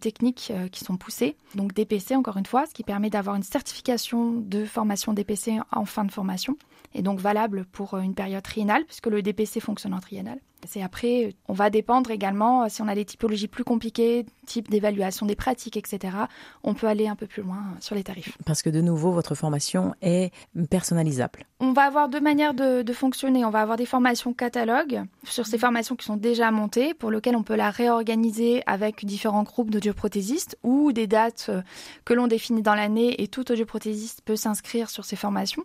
techniques 0.00 0.52
qui 0.72 0.84
sont 0.84 0.96
poussées, 0.96 1.36
donc 1.54 1.74
DPC 1.74 2.14
encore 2.14 2.36
une 2.36 2.46
fois, 2.46 2.66
ce 2.66 2.74
qui 2.74 2.82
permet 2.82 3.10
d'avoir 3.10 3.36
une 3.36 3.42
certification 3.42 4.32
de 4.32 4.64
formation 4.64 5.12
DPC 5.12 5.58
en 5.72 5.84
fin 5.84 6.04
de 6.04 6.12
formation, 6.12 6.56
et 6.96 7.02
donc 7.02 7.20
valable 7.20 7.66
pour 7.66 7.96
une 7.98 8.14
période 8.14 8.42
triennale, 8.42 8.84
puisque 8.84 9.06
le 9.06 9.22
DPC 9.22 9.60
fonctionne 9.60 9.94
en 9.94 10.00
triennale. 10.00 10.40
C'est 10.66 10.82
après, 10.82 11.34
on 11.48 11.52
va 11.52 11.70
dépendre 11.70 12.10
également, 12.10 12.64
euh, 12.64 12.66
si 12.68 12.82
on 12.82 12.88
a 12.88 12.94
des 12.94 13.04
typologies 13.04 13.46
plus 13.46 13.62
compliquées, 13.62 14.24
type 14.46 14.70
d'évaluation 14.70 15.26
des 15.26 15.36
pratiques, 15.36 15.76
etc., 15.76 16.16
on 16.64 16.74
peut 16.74 16.86
aller 16.86 17.06
un 17.06 17.14
peu 17.14 17.26
plus 17.26 17.42
loin 17.42 17.58
euh, 17.58 17.76
sur 17.80 17.94
les 17.94 18.02
tarifs. 18.02 18.36
Parce 18.46 18.62
que 18.62 18.70
de 18.70 18.80
nouveau, 18.80 19.12
votre 19.12 19.34
formation 19.34 19.94
est 20.02 20.32
personnalisable. 20.70 21.44
On 21.60 21.72
va 21.72 21.82
avoir 21.82 22.08
deux 22.08 22.20
manières 22.20 22.54
de, 22.54 22.92
fonctionner. 22.92 23.44
On 23.44 23.50
va 23.50 23.60
avoir 23.60 23.76
des 23.76 23.86
formations 23.86 24.32
catalogues 24.32 25.02
sur 25.24 25.46
ces 25.46 25.58
formations 25.58 25.94
qui 25.94 26.06
sont 26.06 26.16
déjà 26.16 26.50
montées, 26.50 26.94
pour 26.94 27.10
lesquelles 27.10 27.36
on 27.36 27.42
peut 27.42 27.56
la 27.56 27.70
réorganiser 27.70 28.62
avec 28.66 29.04
différents 29.04 29.42
groupes 29.42 29.70
d'audioprothésistes 29.70 30.58
ou 30.62 30.92
des 30.92 31.06
dates 31.06 31.46
euh, 31.50 31.62
que 32.04 32.14
l'on 32.14 32.26
définit 32.26 32.62
dans 32.62 32.74
l'année 32.74 33.22
et 33.22 33.28
tout 33.28 33.50
audioprothésiste 33.52 34.22
peut 34.24 34.36
s'inscrire 34.36 34.88
sur 34.88 35.04
ces 35.04 35.16
formations. 35.16 35.64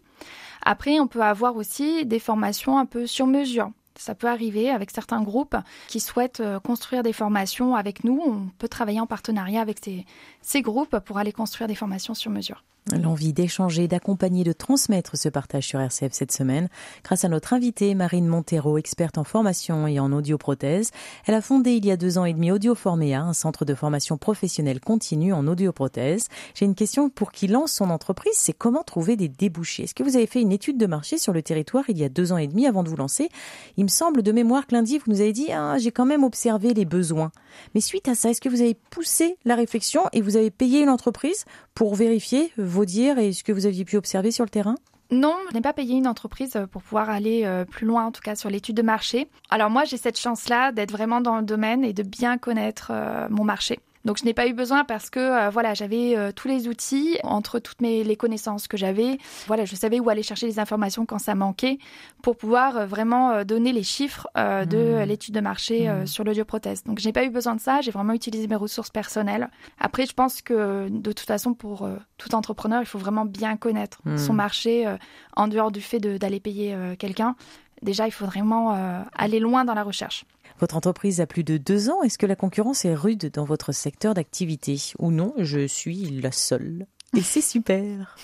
Après, 0.63 1.00
on 1.00 1.08
peut 1.08 1.22
avoir 1.22 1.56
aussi 1.56 2.06
des 2.06 2.20
formations 2.20 2.77
un 2.77 2.86
peu 2.86 3.08
sur 3.08 3.27
mesure. 3.27 3.72
Ça 3.96 4.15
peut 4.15 4.27
arriver 4.27 4.70
avec 4.70 4.89
certains 4.91 5.22
groupes 5.22 5.58
qui 5.88 6.00
souhaitent 6.00 6.39
euh, 6.39 6.60
construire 6.60 7.03
des 7.03 7.13
formations 7.13 7.75
avec 7.75 8.03
nous. 8.03 8.22
On 8.25 8.48
peut 8.58 8.68
travailler 8.68 9.00
en 9.00 9.06
partenariat 9.06 9.62
avec 9.62 9.80
ces, 9.84 10.06
ces 10.41 10.62
groupes 10.62 10.98
pour 11.00 11.18
aller 11.18 11.32
construire 11.32 11.68
des 11.68 11.75
formations 11.75 12.13
sur 12.13 12.32
mesure. 12.32 12.63
L'envie 12.89 13.31
d'échanger, 13.31 13.88
d'accompagner, 13.88 14.43
de 14.43 14.53
transmettre 14.53 15.15
ce 15.15 15.29
partage 15.29 15.67
sur 15.67 15.79
RCF 15.79 16.13
cette 16.13 16.31
semaine, 16.31 16.67
grâce 17.03 17.23
à 17.23 17.29
notre 17.29 17.53
invitée 17.53 17.93
Marine 17.93 18.25
Montero, 18.25 18.79
experte 18.79 19.19
en 19.19 19.23
formation 19.23 19.85
et 19.85 20.00
en 20.00 20.11
audioprothèse. 20.11 20.89
Elle 21.27 21.35
a 21.35 21.41
fondé 21.41 21.73
il 21.73 21.85
y 21.85 21.91
a 21.91 21.95
deux 21.95 22.17
ans 22.17 22.25
et 22.25 22.33
demi 22.33 22.51
Audioformea, 22.51 23.21
un 23.21 23.33
centre 23.33 23.65
de 23.65 23.75
formation 23.75 24.17
professionnelle 24.17 24.79
continue 24.79 25.31
en 25.31 25.47
audioprothèse. 25.47 26.27
J'ai 26.55 26.65
une 26.65 26.73
question 26.73 27.11
pour 27.11 27.31
qui 27.31 27.47
lance 27.47 27.71
son 27.71 27.91
entreprise, 27.91 28.33
c'est 28.35 28.51
comment 28.51 28.81
trouver 28.81 29.15
des 29.15 29.29
débouchés? 29.29 29.83
Est-ce 29.83 29.93
que 29.93 30.03
vous 30.03 30.15
avez 30.15 30.25
fait 30.27 30.41
une 30.41 30.51
étude 30.51 30.79
de 30.79 30.88
marché 30.88 31.19
sur 31.19 31.33
le 31.33 31.43
territoire 31.43 31.83
il 31.88 32.00
y 32.00 32.03
a 32.03 32.09
deux 32.09 32.31
ans 32.31 32.38
et 32.38 32.47
demi 32.47 32.65
avant 32.65 32.81
de 32.81 32.89
vous 32.89 32.97
lancer? 32.97 33.29
Il 33.77 33.83
me 33.83 33.89
semble 33.89 34.23
de 34.23 34.31
mémoire 34.31 34.65
que 34.65 34.73
lundi, 34.73 34.97
vous 34.97 35.11
nous 35.11 35.21
avez 35.21 35.33
dit, 35.33 35.51
ah, 35.53 35.77
j'ai 35.77 35.91
quand 35.91 36.07
même 36.07 36.23
observé 36.23 36.73
les 36.73 36.85
besoins. 36.85 37.31
Mais 37.75 37.81
suite 37.81 38.07
à 38.07 38.15
ça, 38.15 38.31
est-ce 38.31 38.41
que 38.41 38.50
vous 38.50 38.61
avez 38.61 38.73
poussé 38.89 39.38
la 39.45 39.55
réflexion 39.55 40.01
et 40.13 40.21
vous 40.21 40.35
avez 40.35 40.50
payé 40.50 40.81
une 40.81 40.89
entreprise 40.89 41.45
pour 41.74 41.96
vérifier 41.96 42.51
vos 42.58 42.86
dires 42.86 43.18
et 43.18 43.34
ce 43.34 43.44
que 43.44 43.51
vous 43.51 43.66
aviez 43.66 43.86
pu 43.86 43.98
observer 43.98 44.32
sur 44.32 44.44
le 44.44 44.50
terrain? 44.50 44.75
Non, 45.12 45.36
je 45.50 45.56
n'ai 45.56 45.62
pas 45.62 45.74
payé 45.74 45.98
une 45.98 46.08
entreprise 46.08 46.58
pour 46.72 46.82
pouvoir 46.82 47.10
aller 47.10 47.44
euh, 47.44 47.66
plus 47.66 47.86
loin, 47.86 48.06
en 48.06 48.12
tout 48.12 48.22
cas 48.22 48.36
sur 48.36 48.50
l'étude 48.50 48.78
de 48.78 48.82
marché. 48.82 49.28
Alors 49.50 49.70
moi, 49.70 49.84
j'ai 49.84 49.98
cette 49.98 50.18
chance-là 50.18 50.72
d'être 50.72 50.92
vraiment 50.92 51.20
dans 51.20 51.36
le 51.36 51.44
domaine 51.44 51.84
et 51.84 51.92
de 51.92 52.01
bien 52.01 52.38
connaître 52.38 52.92
euh, 52.92 53.28
mon 53.30 53.44
marché. 53.44 53.80
Donc 54.05 54.17
je 54.17 54.25
n'ai 54.25 54.34
pas 54.34 54.48
eu 54.48 54.53
besoin 54.53 54.84
parce 54.84 55.10
que 55.10 55.20
euh, 55.20 55.50
voilà, 55.50 55.74
j'avais 55.74 56.17
euh, 56.17 56.31
tous 56.31 56.48
les 56.48 56.67
outils 56.67 57.17
entre 57.24 57.60
toutes 57.60 57.81
mes 57.81 58.03
les 58.03 58.15
connaissances 58.15 58.67
que 58.67 58.77
j'avais. 58.77 59.17
Voilà, 59.48 59.65
je 59.65 59.75
savais 59.75 60.00
où 60.00 60.10
aller 60.10 60.24
chercher 60.24 60.48
les 60.48 60.60
informations 60.60 61.05
quand 61.05 61.20
ça 61.20 61.36
manquait 61.36 61.77
pour 62.22 62.36
pouvoir 62.38 62.77
euh, 62.77 62.86
vraiment 62.86 63.43
donner 63.43 63.72
les 63.72 63.84
chiffres 63.84 64.27
de 64.36 65.01
mmh. 65.01 65.03
l'étude 65.03 65.34
de 65.36 65.39
marché 65.39 65.89
mmh. 65.89 66.08
sur 66.08 66.24
l'audioprothèse. 66.24 66.84
Donc 66.84 67.00
je 67.00 67.08
n'ai 67.08 67.13
pas 67.13 67.24
eu 67.24 67.29
besoin 67.29 67.55
de 67.55 67.62
ça, 67.62 67.81
j'ai 67.81 67.91
vraiment 67.91 68.13
utilisé 68.13 68.48
mes 68.48 68.55
ressources 68.55 68.89
personnelles. 68.89 69.50
Après, 69.79 70.05
je 70.05 70.13
pense 70.13 70.41
que 70.41 70.88
de 70.89 71.12
toute 71.12 71.27
façon 71.27 71.53
pour 71.53 71.88
tout 72.17 72.36
entrepreneur, 72.36 72.81
il 72.81 72.86
faut 72.86 73.00
vraiment 73.00 73.25
bien 73.25 73.58
connaître 73.58 74.01
son 74.17 74.34
mmh. 74.34 74.36
marché 74.36 74.96
en 75.36 75.48
dehors 75.48 75.72
du 75.72 75.81
fait 75.81 76.00
d'aller 76.00 76.39
payer 76.39 76.75
quelqu'un 76.98 77.36
déjà, 77.81 78.08
il 78.08 78.12
faut 78.12 78.25
vraiment 78.25 78.77
aller 79.15 79.39
loin 79.39 79.65
dans 79.65 79.74
la 79.74 79.84
recherche. 79.84 80.25
Votre 80.62 80.77
entreprise 80.77 81.20
a 81.22 81.25
plus 81.25 81.44
de 81.44 81.58
deux 81.58 81.89
ans. 81.89 82.03
Est-ce 82.03 82.20
que 82.20 82.27
la 82.27 82.36
concurrence 82.36 82.86
est 82.86 82.94
rude 82.94 83.32
dans 83.34 83.46
votre 83.46 83.72
secteur 83.72 84.13
d'activité? 84.13 84.80
Ou 85.00 85.10
non, 85.10 85.34
je 85.39 85.65
suis 85.65 86.22
la 86.22 86.32
seule. 86.32 86.86
Et 87.18 87.22
c'est 87.22 87.41
super. 87.41 88.15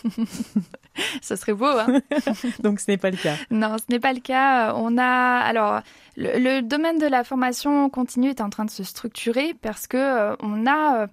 Ça 1.21 1.35
serait 1.35 1.53
beau, 1.53 1.65
hein? 1.65 1.99
Donc 2.63 2.79
ce 2.79 2.91
n'est 2.91 2.97
pas 2.97 3.09
le 3.09 3.17
cas. 3.17 3.35
Non, 3.49 3.77
ce 3.79 3.91
n'est 3.91 3.99
pas 3.99 4.13
le 4.13 4.19
cas. 4.19 4.75
On 4.75 4.99
a 4.99 5.39
alors 5.39 5.81
le, 6.15 6.61
domaine 6.61 6.99
de 6.99 7.07
la 7.07 7.23
formation 7.23 7.89
continue 7.89 8.29
est 8.29 8.41
en 8.41 8.51
train 8.51 8.65
de 8.65 8.69
se 8.71 8.83
structurer 8.83 9.55
parce 9.61 9.87
que 9.87 9.97
euh, 9.97 10.35
on 10.39 10.67
a 10.67 11.01
euh, 11.01 11.07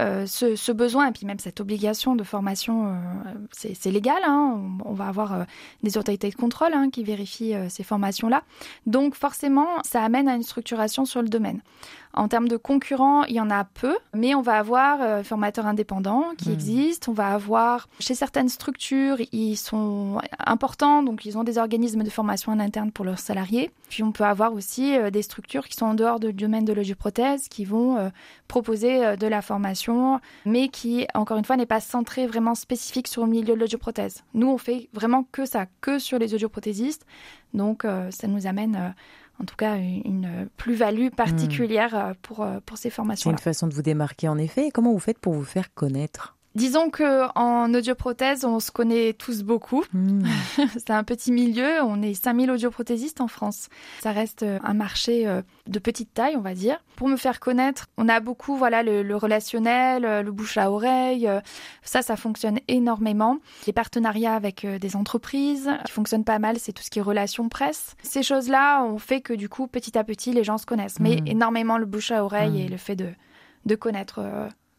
euh, 0.00 0.26
ce, 0.26 0.70
besoin 0.72 1.08
et 1.08 1.12
puis 1.12 1.26
même 1.26 1.40
cette 1.40 1.60
obligation 1.60 2.14
de 2.14 2.22
formation, 2.22 2.92
euh, 2.92 3.34
c'est 3.50 3.90
légal. 3.90 4.22
Hein. 4.24 4.60
on, 4.84 4.92
va 4.92 5.08
avoir 5.08 5.32
euh, 5.32 5.44
des 5.82 5.98
autorités 5.98 6.30
de 6.30 6.36
contrôle 6.36 6.72
hein, 6.72 6.88
qui 6.90 7.02
vérifient 7.02 7.54
ces 7.68 7.82
formations-là. 7.82 8.42
Donc 8.86 9.14
forcément, 9.14 9.66
ça 9.82 10.02
amène 10.02 10.28
à 10.28 10.36
une 10.36 10.44
structuration 10.44 11.04
sur 11.04 11.20
le 11.20 11.28
domaine. 11.28 11.60
En 12.18 12.26
termes 12.26 12.48
de 12.48 12.56
concurrents, 12.56 13.22
il 13.26 13.36
y 13.36 13.40
en 13.40 13.48
a 13.48 13.62
peu, 13.62 13.96
mais 14.12 14.34
on 14.34 14.42
va 14.42 14.58
avoir 14.58 15.00
euh, 15.00 15.22
formateurs 15.22 15.66
indépendants 15.66 16.24
qui 16.36 16.48
hmm. 16.48 16.52
existent. 16.52 17.12
On 17.12 17.14
va 17.14 17.28
avoir 17.28 17.88
chez 18.00 18.16
certaines 18.16 18.48
structures, 18.48 19.18
ils 19.30 19.56
sont 19.56 20.20
importants, 20.44 21.04
donc 21.04 21.24
ils 21.24 21.38
ont 21.38 21.44
des 21.44 21.58
organismes 21.58 22.02
de 22.02 22.10
formation 22.10 22.50
en 22.50 22.58
interne 22.58 22.90
pour 22.90 23.04
leurs 23.04 23.20
salariés. 23.20 23.70
Puis 23.88 24.02
on 24.02 24.10
peut 24.10 24.24
avoir 24.24 24.52
aussi 24.52 24.96
euh, 24.96 25.10
des 25.10 25.22
structures 25.22 25.68
qui 25.68 25.76
sont 25.76 25.86
en 25.86 25.94
dehors 25.94 26.18
du 26.18 26.32
domaine 26.32 26.64
de 26.64 26.72
l'audioprothèse, 26.72 27.48
qui 27.48 27.64
vont 27.64 27.96
euh, 27.96 28.08
proposer 28.48 29.16
de 29.16 29.26
la 29.28 29.40
formation, 29.40 30.18
mais 30.44 30.68
qui, 30.68 31.06
encore 31.14 31.36
une 31.38 31.44
fois, 31.44 31.56
n'est 31.56 31.66
pas 31.66 31.80
centrée 31.80 32.26
vraiment 32.26 32.56
spécifique 32.56 33.06
sur 33.06 33.24
le 33.24 33.30
milieu 33.30 33.44
de 33.44 33.52
l'audioprothèse. 33.60 34.24
Nous, 34.34 34.48
on 34.48 34.58
fait 34.58 34.88
vraiment 34.92 35.24
que 35.30 35.46
ça, 35.46 35.66
que 35.80 36.00
sur 36.00 36.18
les 36.18 36.34
audioprothésistes. 36.34 37.06
Donc 37.54 37.86
ça 38.10 38.28
nous 38.28 38.46
amène 38.46 38.94
en 39.40 39.44
tout 39.44 39.56
cas 39.56 39.76
une 39.76 40.48
plus-value 40.56 41.08
particulière 41.08 41.94
hmm. 41.94 42.14
pour, 42.22 42.46
pour 42.66 42.78
ces 42.78 42.90
formations. 42.90 43.30
C'est 43.30 43.32
une 43.32 43.38
façon 43.38 43.66
de 43.66 43.74
vous 43.74 43.82
démarquer 43.82 44.28
en 44.28 44.38
effet. 44.38 44.70
comment 44.72 44.92
vous 44.92 44.98
faites 44.98 45.18
pour 45.18 45.34
vous 45.34 45.44
faire 45.44 45.72
connaître? 45.74 46.37
Disons 46.58 46.90
que 46.90 47.28
en 47.38 47.72
audioprothèse, 47.72 48.44
on 48.44 48.58
se 48.58 48.72
connaît 48.72 49.12
tous 49.12 49.44
beaucoup. 49.44 49.84
Hmm. 49.92 50.24
c'est 50.76 50.90
un 50.90 51.04
petit 51.04 51.30
milieu. 51.30 51.80
On 51.84 52.02
est 52.02 52.14
5000 52.14 52.50
audioprothésistes 52.50 53.20
en 53.20 53.28
France. 53.28 53.68
Ça 54.00 54.10
reste 54.10 54.42
euh, 54.42 54.58
un 54.64 54.74
marché 54.74 55.28
euh, 55.28 55.40
de 55.68 55.78
petite 55.78 56.12
taille, 56.12 56.34
on 56.36 56.40
va 56.40 56.54
dire. 56.54 56.82
Pour 56.96 57.06
me 57.06 57.16
faire 57.16 57.38
connaître, 57.38 57.86
on 57.96 58.08
a 58.08 58.18
beaucoup, 58.18 58.56
voilà, 58.56 58.82
le, 58.82 59.14
relationnel, 59.14 60.04
euh, 60.04 60.22
le 60.22 60.32
bouche 60.32 60.56
à 60.56 60.72
oreille. 60.72 61.30
Ça, 61.82 62.02
ça 62.02 62.16
fonctionne 62.16 62.58
énormément. 62.66 63.38
Les 63.68 63.72
partenariats 63.72 64.34
avec 64.34 64.66
des 64.66 64.96
entreprises 64.96 65.70
qui 65.84 65.92
fonctionnent 65.92 66.24
pas 66.24 66.40
mal, 66.40 66.58
c'est 66.58 66.72
tout 66.72 66.82
ce 66.82 66.90
qui 66.90 66.98
est 66.98 67.02
relations 67.02 67.48
presse. 67.48 67.94
Ces 68.02 68.24
choses-là 68.24 68.82
ont 68.82 68.98
fait 68.98 69.20
que 69.20 69.32
du 69.32 69.48
coup, 69.48 69.68
petit 69.68 69.96
à 69.96 70.02
petit, 70.02 70.32
les 70.32 70.42
gens 70.42 70.58
se 70.58 70.66
connaissent. 70.66 70.98
Mais 70.98 71.20
hmm. 71.20 71.28
énormément 71.28 71.78
le 71.78 71.86
bouche 71.86 72.10
à 72.10 72.24
oreille 72.24 72.62
et 72.62 72.68
le 72.68 72.78
fait 72.78 72.96
de, 72.96 73.10
de 73.64 73.74
connaître 73.76 74.20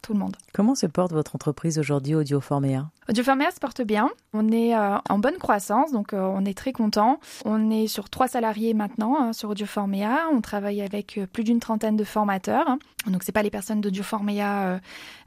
tout 0.01 0.13
le 0.13 0.19
monde. 0.19 0.35
Comment 0.53 0.75
se 0.75 0.85
porte 0.85 1.11
votre 1.11 1.35
entreprise 1.35 1.79
aujourd'hui, 1.79 2.15
Audioformea? 2.15 2.89
Audioformea 3.09 3.49
se 3.51 3.59
porte 3.59 3.81
bien. 3.81 4.09
On 4.33 4.51
est 4.51 4.75
euh, 4.75 4.97
en 5.09 5.17
bonne 5.17 5.37
croissance, 5.37 5.91
donc 5.91 6.13
euh, 6.13 6.21
on 6.21 6.45
est 6.45 6.55
très 6.55 6.73
content. 6.73 7.19
On 7.43 7.71
est 7.71 7.87
sur 7.87 8.09
trois 8.09 8.27
salariés 8.27 8.75
maintenant 8.75 9.19
hein, 9.19 9.33
sur 9.33 9.49
Audioformea. 9.49 10.27
On 10.31 10.41
travaille 10.41 10.81
avec 10.81 11.17
euh, 11.17 11.25
plus 11.25 11.43
d'une 11.43 11.59
trentaine 11.59 11.95
de 11.95 12.03
formateurs. 12.03 12.67
Donc, 13.05 13.19
Donc 13.19 13.23
c'est 13.23 13.31
pas 13.31 13.43
les 13.43 13.49
personnes 13.49 13.81
d'Audioformea 13.81 14.79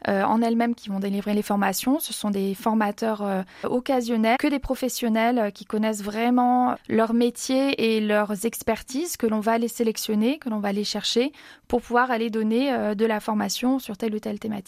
en 0.07 0.43
elles-mêmes 0.43 0.75
qui 0.75 0.89
vont 0.89 0.99
délivrer 1.01 1.35
les 1.35 1.43
formations. 1.43 2.01
Ce 2.01 2.13
sont 2.13 2.31
des 2.31 2.55
formateurs 2.55 3.45
occasionnels, 3.65 4.37
que 4.39 4.47
des 4.47 4.59
professionnels 4.59 5.53
qui 5.53 5.65
connaissent 5.65 6.03
vraiment 6.03 6.77
leur 6.89 7.15
métier 7.15 7.97
et 7.97 8.01
leurs 8.01 8.47
expertises 8.47 9.17
que 9.17 9.27
l'on 9.27 9.41
va 9.41 9.53
aller 9.53 9.69
sélectionner, 9.69 10.39
que 10.39 10.49
l'on 10.49 10.61
va 10.61 10.69
aller 10.69 10.85
chercher 10.85 11.33
pour 11.69 11.83
pouvoir 11.83 12.11
aller 12.11 12.31
donner 12.31 12.95
de 12.95 13.07
la 13.07 13.21
formation 13.21 13.79
sur 13.79 13.97
telle 13.97 14.15
ou 14.15 14.21
telle 14.21 14.39
thématique. 14.39 14.62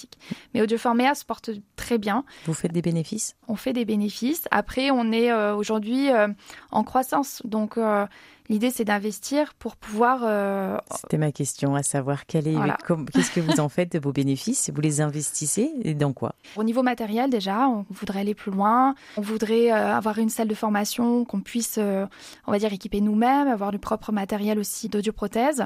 Mais 0.52 0.62
Audioformea 0.62 1.14
se 1.14 1.24
porte 1.24 1.50
très 1.76 1.98
bien. 1.98 2.24
Vous 2.46 2.54
faites 2.54 2.72
des 2.72 2.82
bénéfices? 2.82 3.36
On 3.48 3.56
fait 3.56 3.72
des 3.72 3.84
bénéfices. 3.84 4.46
Après, 4.50 4.90
on 4.90 5.12
est 5.12 5.30
euh, 5.30 5.54
aujourd'hui 5.54 6.10
euh, 6.10 6.28
en 6.70 6.84
croissance. 6.84 7.42
Donc, 7.44 7.78
euh, 7.78 8.06
L'idée, 8.50 8.70
c'est 8.70 8.84
d'investir 8.84 9.54
pour 9.54 9.74
pouvoir. 9.74 10.20
Euh, 10.22 10.76
C'était 10.96 11.16
ma 11.16 11.32
question, 11.32 11.74
à 11.76 11.82
savoir 11.82 12.26
quel 12.26 12.46
est, 12.46 12.56
qu'est-ce 13.10 13.30
que 13.30 13.40
vous 13.40 13.58
en 13.58 13.70
faites 13.70 13.92
de 13.92 13.98
vos 13.98 14.12
bénéfices? 14.12 14.70
Vous 14.74 14.82
les 14.82 15.00
investissez 15.00 15.72
et 15.82 15.94
dans 15.94 16.12
quoi? 16.12 16.34
Au 16.56 16.62
niveau 16.62 16.82
matériel, 16.82 17.30
déjà, 17.30 17.66
on 17.66 17.86
voudrait 17.88 18.20
aller 18.20 18.34
plus 18.34 18.52
loin. 18.52 18.94
On 19.16 19.22
voudrait 19.22 19.72
euh, 19.72 19.96
avoir 19.96 20.18
une 20.18 20.28
salle 20.28 20.48
de 20.48 20.54
formation 20.54 21.24
qu'on 21.24 21.40
puisse, 21.40 21.76
euh, 21.78 22.04
on 22.46 22.52
va 22.52 22.58
dire, 22.58 22.70
équiper 22.70 23.00
nous-mêmes, 23.00 23.48
avoir 23.48 23.70
du 23.70 23.78
propre 23.78 24.12
matériel 24.12 24.58
aussi 24.58 24.90
d'audioprothèse. 24.90 25.64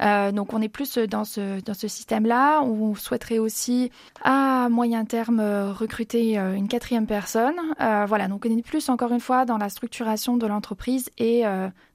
donc, 0.00 0.54
on 0.54 0.62
est 0.62 0.70
plus 0.70 0.96
dans 0.96 1.24
ce 1.24 1.60
dans 1.60 1.74
ce 1.74 1.88
système-là. 1.88 2.62
On 2.62 2.94
souhaiterait 2.94 3.38
aussi, 3.38 3.90
à 4.22 4.68
moyen 4.70 5.04
terme, 5.04 5.40
recruter 5.72 6.38
une 6.38 6.68
quatrième 6.68 7.06
personne. 7.06 7.56
voilà, 7.78 8.28
donc 8.28 8.46
on 8.46 8.56
est 8.56 8.62
plus 8.62 8.88
encore 8.88 9.12
une 9.12 9.20
fois 9.20 9.44
dans 9.44 9.58
la 9.58 9.68
structuration 9.68 10.38
de 10.38 10.46
l'entreprise 10.46 11.10
et 11.18 11.44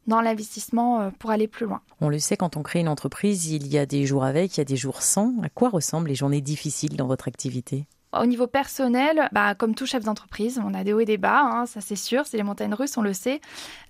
dans 0.10 0.20
l'investissement 0.20 1.00
euh, 1.00 1.10
pour 1.18 1.32
aller 1.32 1.48
plus 1.48 1.66
loin. 1.66 1.82
On 2.02 2.10
le 2.10 2.20
sait, 2.20 2.36
quand 2.36 2.58
on 2.58 2.64
crée 2.64 2.80
une 2.80 2.90
entreprise, 2.90 3.50
il 3.50 3.68
y 3.68 3.78
a 3.78 3.86
des 3.86 4.06
jours 4.06 4.26
avec, 4.26 4.58
il 4.58 4.60
y 4.60 4.62
a 4.62 4.66
des 4.66 4.76
jours 4.76 5.02
sans. 5.02 5.34
À 5.42 5.50
quoi 5.50 5.70
ressemblent 5.70 6.10
les 6.10 6.16
journées 6.16 6.42
difficiles 6.42 6.98
dans 6.98 7.08
votre 7.08 7.30
activité? 7.30 7.86
Au 8.12 8.26
niveau 8.26 8.48
personnel, 8.48 9.30
bah, 9.32 9.54
comme 9.54 9.76
tout 9.76 9.86
chef 9.86 10.04
d'entreprise, 10.04 10.60
on 10.66 10.74
a 10.74 10.84
des 10.84 10.94
hauts 10.94 11.00
et 11.00 11.06
des 11.06 11.20
bas, 11.20 11.44
hein, 11.44 11.68
ça 11.68 11.80
c'est 11.80 11.96
sûr, 11.96 12.26
c'est 12.26 12.38
les 12.38 12.44
montagnes 12.44 12.74
russes, 12.74 12.98
on 12.98 13.04
le 13.04 13.14
sait. 13.14 13.40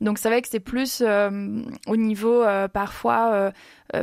Donc 0.01 0.17
c'est 0.17 0.27
vrai 0.27 0.41
que 0.41 0.49
c'est 0.49 0.59
plus 0.59 1.01
euh, 1.05 1.61
au 1.87 1.95
niveau 1.95 2.43
euh, 2.43 2.67
parfois 2.67 3.31
euh, 3.31 3.51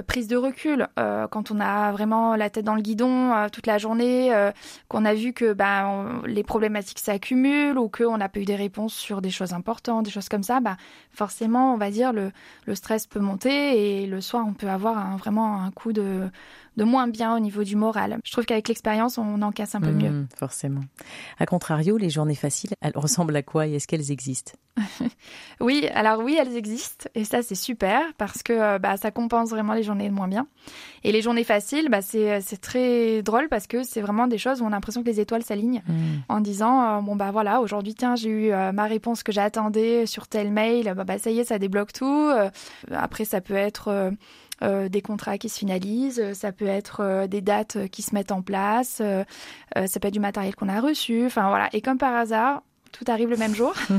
prise 0.07 0.29
de 0.29 0.37
recul 0.37 0.89
quand 0.97 1.51
on 1.51 1.61
a 1.61 1.93
vraiment 1.93 2.37
la 2.37 2.51
tête 2.51 2.65
dans 2.65 2.75
le 2.75 2.83
guidon 2.83 3.33
toute 3.53 3.67
la 3.67 3.79
journée, 3.79 4.33
qu'on 4.89 5.05
a 5.05 5.15
vu 5.15 5.33
que 5.33 5.53
bah, 5.53 6.05
les 6.27 6.43
problématiques 6.43 6.99
s'accumulent 6.99 7.79
ou 7.79 7.89
qu'on 7.89 8.19
n'a 8.19 8.29
pas 8.29 8.41
eu 8.41 8.45
des 8.45 8.57
réponses 8.57 8.95
sur 8.95 9.23
des 9.23 9.31
choses 9.31 9.53
importantes, 9.53 10.05
des 10.05 10.11
choses 10.11 10.29
comme 10.29 10.43
ça, 10.43 10.61
bah, 10.61 10.77
forcément 11.11 11.75
on 11.75 11.77
va 11.77 11.91
dire 11.91 12.13
le, 12.13 12.33
le 12.67 12.75
stress 12.75 13.07
peut 13.07 13.21
monter 13.21 14.03
et 14.03 14.07
le 14.07 14.21
soir 14.21 14.45
on 14.47 14.55
peut 14.55 14.69
avoir 14.69 15.17
vraiment 15.19 15.63
un 15.63 15.71
coup 15.71 15.93
de 15.93 16.29
de 16.77 16.85
moins 16.85 17.09
bien 17.09 17.35
au 17.35 17.41
niveau 17.41 17.65
du 17.65 17.77
moral. 17.77 18.19
Je 18.25 18.33
trouve 18.33 18.45
qu'avec 18.45 18.69
l'expérience, 18.69 19.19
on 19.19 19.41
en 19.43 19.53
casse 19.53 19.75
un 19.75 19.81
peu 19.81 19.93
mieux. 19.93 20.11
Mmh, 20.11 20.29
forcément. 20.37 20.83
A 21.39 21.47
contrario, 21.47 21.97
les 21.97 22.11
journées 22.11 22.35
faciles, 22.35 22.71
elles 22.81 22.93
ressemblent 22.95 23.37
à 23.37 23.43
quoi 23.43 23.67
et 23.67 23.75
est-ce 23.75 23.87
qu'elles 23.87 24.11
existent? 24.11 24.53
Oui, 25.61 25.89
alors 25.95 26.21
oui, 26.21 26.37
elles 26.39 26.55
existent 26.55 27.09
et 27.15 27.25
ça 27.25 27.43
c'est 27.43 27.55
super 27.55 28.03
parce 28.19 28.43
que 28.43 28.53
euh, 28.53 28.79
bah, 28.79 28.99
ça 28.99 29.11
compense 29.11 29.49
vraiment 29.49 29.73
les 29.73 29.83
journées 29.83 30.11
de 30.11 30.15
moins 30.15 30.29
bien. 30.29 30.47
Et 31.03 31.13
les 31.13 31.23
journées 31.23 31.45
faciles, 31.45 31.89
bah, 31.89 32.03
c'est 32.03 32.61
très 32.61 33.23
drôle 33.23 33.49
parce 33.49 33.67
que 33.67 33.83
c'est 33.83 34.03
vraiment 34.03 34.27
des 34.27 34.37
choses 34.37 34.61
où 34.61 34.65
on 34.65 34.69
a 34.69 34.71
l'impression 34.73 35.03
que 35.03 35.09
les 35.09 35.19
étoiles 35.19 35.43
s'alignent 35.43 35.83
mmh. 35.89 35.93
en 36.29 36.41
disant 36.41 36.99
euh, 36.99 37.01
bon 37.01 37.17
bah 37.17 37.31
voilà 37.31 37.63
aujourd'hui 37.63 37.95
tiens 37.95 38.17
j'ai 38.17 38.29
eu 38.29 38.53
euh, 38.53 38.73
ma 38.73 38.85
réponse 38.85 39.23
que 39.23 39.33
j'attendais 39.33 40.05
sur 40.05 40.29
tel 40.29 40.51
mail, 40.51 40.93
bah, 40.95 41.05
bah, 41.05 41.19
ça 41.19 41.31
y 41.31 41.39
est 41.39 41.45
ça 41.45 41.59
débloque 41.59 41.93
tout. 41.95 42.31
après 42.91 43.25
ça 43.25 43.41
peut 43.41 43.55
être 43.55 44.13
euh, 44.63 44.89
des 44.89 45.03
contrats 45.03 45.37
qui 45.37 45.51
se 45.51 45.59
finalisent, 45.59 46.19
euh, 46.19 46.33
ça 46.33 46.51
peut 46.51 46.67
être 46.67 47.01
euh, 47.01 47.27
des 47.27 47.43
dates 47.43 47.89
qui 47.89 48.01
se 48.01 48.15
mettent 48.15 48.33
en 48.33 48.41
place, 48.41 49.03
ça 49.75 50.01
peut 50.01 50.09
être 50.09 50.15
du 50.15 50.21
matériel 50.21 50.55
qu'on 50.57 50.71
a 50.71 50.81
reçu, 50.81 51.27
enfin 51.27 51.49
voilà. 51.49 51.69
Et 51.75 51.83
comme 51.83 51.99
par 51.99 52.15
hasard, 52.15 52.63
tout 52.97 53.05
arrive 53.11 53.29
le 53.29 53.37
même 53.37 53.55
jour. 53.55 53.75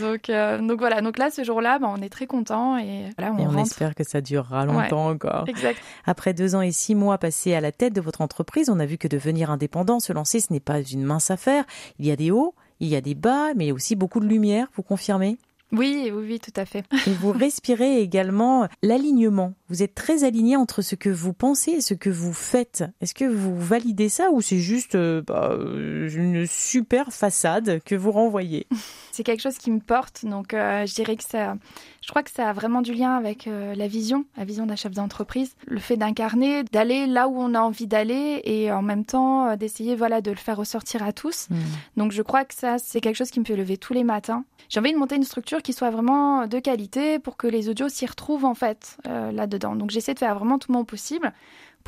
donc, 0.00 0.30
donc 0.66 0.78
voilà, 0.78 1.00
donc 1.00 1.18
là, 1.18 1.30
ce 1.30 1.44
jour-là, 1.44 1.78
ben, 1.78 1.94
on 1.96 2.02
est 2.02 2.08
très 2.08 2.26
content 2.26 2.76
et 2.78 3.10
voilà, 3.16 3.32
on, 3.32 3.58
espère 3.58 3.94
que 3.94 4.04
ça 4.04 4.20
durera 4.20 4.64
longtemps 4.66 5.08
encore. 5.08 5.44
Exact. 5.48 5.80
Après 6.06 6.34
deux 6.34 6.54
ans 6.54 6.62
et 6.62 6.72
six 6.72 6.94
mois 6.94 7.18
passés 7.18 7.54
à 7.54 7.60
la 7.60 7.72
tête 7.72 7.92
de 7.92 8.00
votre 8.00 8.20
entreprise, 8.20 8.68
on 8.70 8.80
a 8.80 8.86
vu 8.86 8.98
que 8.98 9.08
devenir 9.08 9.50
indépendant, 9.50 10.00
se 10.00 10.12
lancer, 10.12 10.40
ce 10.40 10.52
n'est 10.52 10.60
pas 10.60 10.80
une 10.80 11.04
mince 11.04 11.30
affaire. 11.30 11.64
Il 11.98 12.06
y 12.06 12.10
a 12.10 12.16
des 12.16 12.30
hauts, 12.30 12.54
il 12.80 12.88
y 12.88 12.96
a 12.96 13.00
des 13.00 13.14
bas, 13.14 13.54
mais 13.54 13.72
aussi 13.72 13.96
beaucoup 13.96 14.20
de 14.20 14.26
lumière, 14.26 14.68
vous 14.74 14.82
confirmez? 14.82 15.38
Oui, 15.72 16.10
oui, 16.12 16.26
oui, 16.28 16.40
tout 16.40 16.52
à 16.56 16.64
fait. 16.64 16.84
Et 17.06 17.12
vous 17.12 17.32
respirez 17.32 18.00
également 18.00 18.68
l'alignement. 18.82 19.54
Vous 19.68 19.82
êtes 19.82 19.94
très 19.94 20.24
aligné 20.24 20.56
entre 20.56 20.80
ce 20.80 20.94
que 20.94 21.10
vous 21.10 21.34
pensez 21.34 21.72
et 21.72 21.80
ce 21.80 21.94
que 21.94 22.08
vous 22.08 22.32
faites. 22.32 22.84
Est-ce 23.00 23.14
que 23.14 23.26
vous 23.26 23.58
validez 23.58 24.08
ça 24.08 24.30
ou 24.30 24.40
c'est 24.40 24.60
juste 24.60 24.94
euh, 24.94 25.22
bah, 25.26 25.54
une 25.58 26.46
super 26.46 27.12
façade 27.12 27.82
que 27.84 27.94
vous 27.94 28.12
renvoyez? 28.12 28.66
C'est 29.18 29.24
quelque 29.24 29.40
chose 29.40 29.58
qui 29.58 29.72
me 29.72 29.80
porte, 29.80 30.24
donc 30.24 30.54
euh, 30.54 30.86
je 30.86 30.94
dirais 30.94 31.16
que 31.16 31.24
ça, 31.24 31.56
je 32.02 32.08
crois 32.08 32.22
que 32.22 32.30
ça 32.30 32.50
a 32.50 32.52
vraiment 32.52 32.82
du 32.82 32.94
lien 32.94 33.16
avec 33.16 33.48
euh, 33.48 33.74
la 33.74 33.88
vision, 33.88 34.24
la 34.36 34.44
vision 34.44 34.64
d'un 34.64 34.76
chef 34.76 34.92
d'entreprise, 34.92 35.56
le 35.66 35.80
fait 35.80 35.96
d'incarner, 35.96 36.62
d'aller 36.62 37.08
là 37.08 37.26
où 37.26 37.36
on 37.36 37.52
a 37.54 37.60
envie 37.60 37.88
d'aller 37.88 38.40
et 38.44 38.70
en 38.70 38.80
même 38.80 39.04
temps 39.04 39.56
d'essayer 39.56 39.96
voilà 39.96 40.20
de 40.20 40.30
le 40.30 40.36
faire 40.36 40.56
ressortir 40.56 41.02
à 41.02 41.12
tous. 41.12 41.48
Hmm. 41.50 41.56
Donc 41.96 42.12
je 42.12 42.22
crois 42.22 42.44
que 42.44 42.54
ça 42.54 42.78
c'est 42.78 43.00
quelque 43.00 43.16
chose 43.16 43.32
qui 43.32 43.40
me 43.40 43.44
fait 43.44 43.56
lever 43.56 43.76
tous 43.76 43.92
les 43.92 44.04
matins. 44.04 44.44
J'ai 44.68 44.78
envie 44.78 44.92
de 44.92 44.98
monter 44.98 45.16
une 45.16 45.24
structure 45.24 45.62
qui 45.62 45.72
soit 45.72 45.90
vraiment 45.90 46.46
de 46.46 46.60
qualité 46.60 47.18
pour 47.18 47.36
que 47.36 47.48
les 47.48 47.68
audios 47.68 47.88
s'y 47.88 48.06
retrouvent 48.06 48.44
en 48.44 48.54
fait 48.54 48.98
là-dedans. 49.04 49.74
Donc 49.74 49.90
j'essaie 49.90 50.14
de 50.14 50.20
faire 50.20 50.36
vraiment 50.36 50.60
tout 50.60 50.70
mon 50.70 50.84
possible 50.84 51.32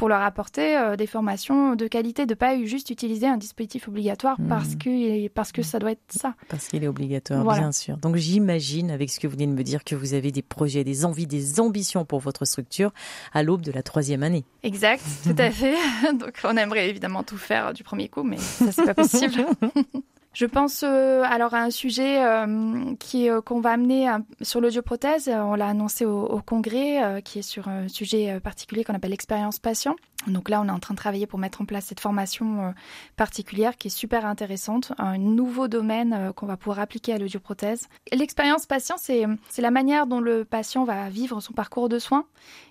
pour 0.01 0.09
leur 0.09 0.23
apporter 0.23 0.79
euh, 0.79 0.97
des 0.97 1.07
formations 1.07 1.77
de 1.77 1.87
qualité, 1.87 2.25
de 2.25 2.33
pas 2.33 2.57
juste 2.65 2.89
utiliser 2.89 3.27
un 3.27 3.37
dispositif 3.37 3.87
obligatoire 3.87 4.41
hmm. 4.41 4.49
parce 4.49 4.75
que 4.75 5.29
parce 5.29 5.53
que 5.53 5.61
ça 5.61 5.79
doit 5.79 5.93
être 5.93 6.01
ça. 6.09 6.33
Parce 6.49 6.69
qu'il 6.69 6.83
est 6.83 6.89
obligatoire, 6.89 7.45
bien 7.45 7.71
sûr. 7.71 7.99
Donc 7.99 8.17
j'imagine, 8.17 8.91
avec 8.91 9.11
ce 9.11 9.21
que 9.21 9.27
vous 9.27 9.35
venez 9.35 9.47
de 9.47 9.53
me 9.53 9.63
dire, 9.63 9.85
que 9.85 9.95
vous 9.95 10.15
avez 10.15 10.33
des 10.33 10.41
projets, 10.41 10.85
des 10.85 11.05
envies, 11.05 11.27
des 11.27 11.61
ambitions 11.61 12.07
pour 12.07 12.21
votre 12.21 12.47
structure 12.47 12.95
à 13.35 13.43
l'aube 13.43 13.61
de 13.61 13.73
la 13.73 13.83
troisième 13.83 14.23
année. 14.23 14.47
Exact, 14.63 15.05
tout 15.23 15.35
à 15.37 15.51
fait. 15.51 15.77
Donc 16.19 16.33
on 16.45 16.57
aimerait 16.57 16.89
évidemment 16.89 17.23
tout 17.23 17.37
faire 17.37 17.75
du 17.75 17.85
premier 17.85 18.09
coup, 18.09 18.23
mais 18.23 18.39
ça 18.39 18.73
c'est 18.73 18.87
pas 18.87 18.95
possible. 18.95 19.45
Je 20.33 20.47
pense 20.47 20.85
euh, 20.85 21.23
alors 21.25 21.55
à 21.55 21.63
un 21.63 21.71
sujet 21.71 22.25
euh, 22.25 22.95
qui 23.01 23.29
euh, 23.29 23.41
qu'on 23.41 23.61
va 23.61 23.73
amener 23.73 24.09
sur 24.43 24.61
l'audioprothèse. 24.61 25.29
On 25.29 25.55
l'a 25.55 25.67
annoncé 25.67 26.05
au, 26.05 26.23
au 26.23 26.41
congrès, 26.41 27.21
qui 27.25 27.41
est 27.41 27.43
sur 27.43 27.69
un 27.69 27.89
sujet 27.89 28.39
particulier 28.41 28.85
qu'on 28.85 28.95
appelle 28.95 29.11
l'expérience 29.11 29.59
patient. 29.59 29.97
Donc 30.27 30.49
là, 30.49 30.61
on 30.61 30.69
est 30.69 30.71
en 30.71 30.79
train 30.79 30.95
de 30.95 30.99
travailler 30.99 31.27
pour 31.27 31.39
mettre 31.39 31.63
en 31.63 31.65
place 31.65 31.87
cette 31.87 32.01
formation 32.01 32.75
particulière 33.17 33.77
qui 33.77 33.89
est 33.89 33.91
super 33.91 34.27
intéressante, 34.27 34.93
un 34.99 35.19
nouveau 35.19 35.67
domaine 35.67 36.33
qu'on 36.37 36.47
va 36.47 36.57
pouvoir 36.57 36.79
appliquer 36.81 37.15
à 37.15 37.19
l'audioprothèse. 37.19 37.89
L'expérience 38.13 38.67
patient, 38.67 38.97
c'est 38.99 39.25
c'est 39.49 39.63
la 39.63 39.71
manière 39.71 40.07
dont 40.07 40.21
le 40.21 40.45
patient 40.45 40.85
va 40.85 41.09
vivre 41.09 41.41
son 41.41 41.53
parcours 41.53 41.89
de 41.89 41.99
soins. 41.99 42.27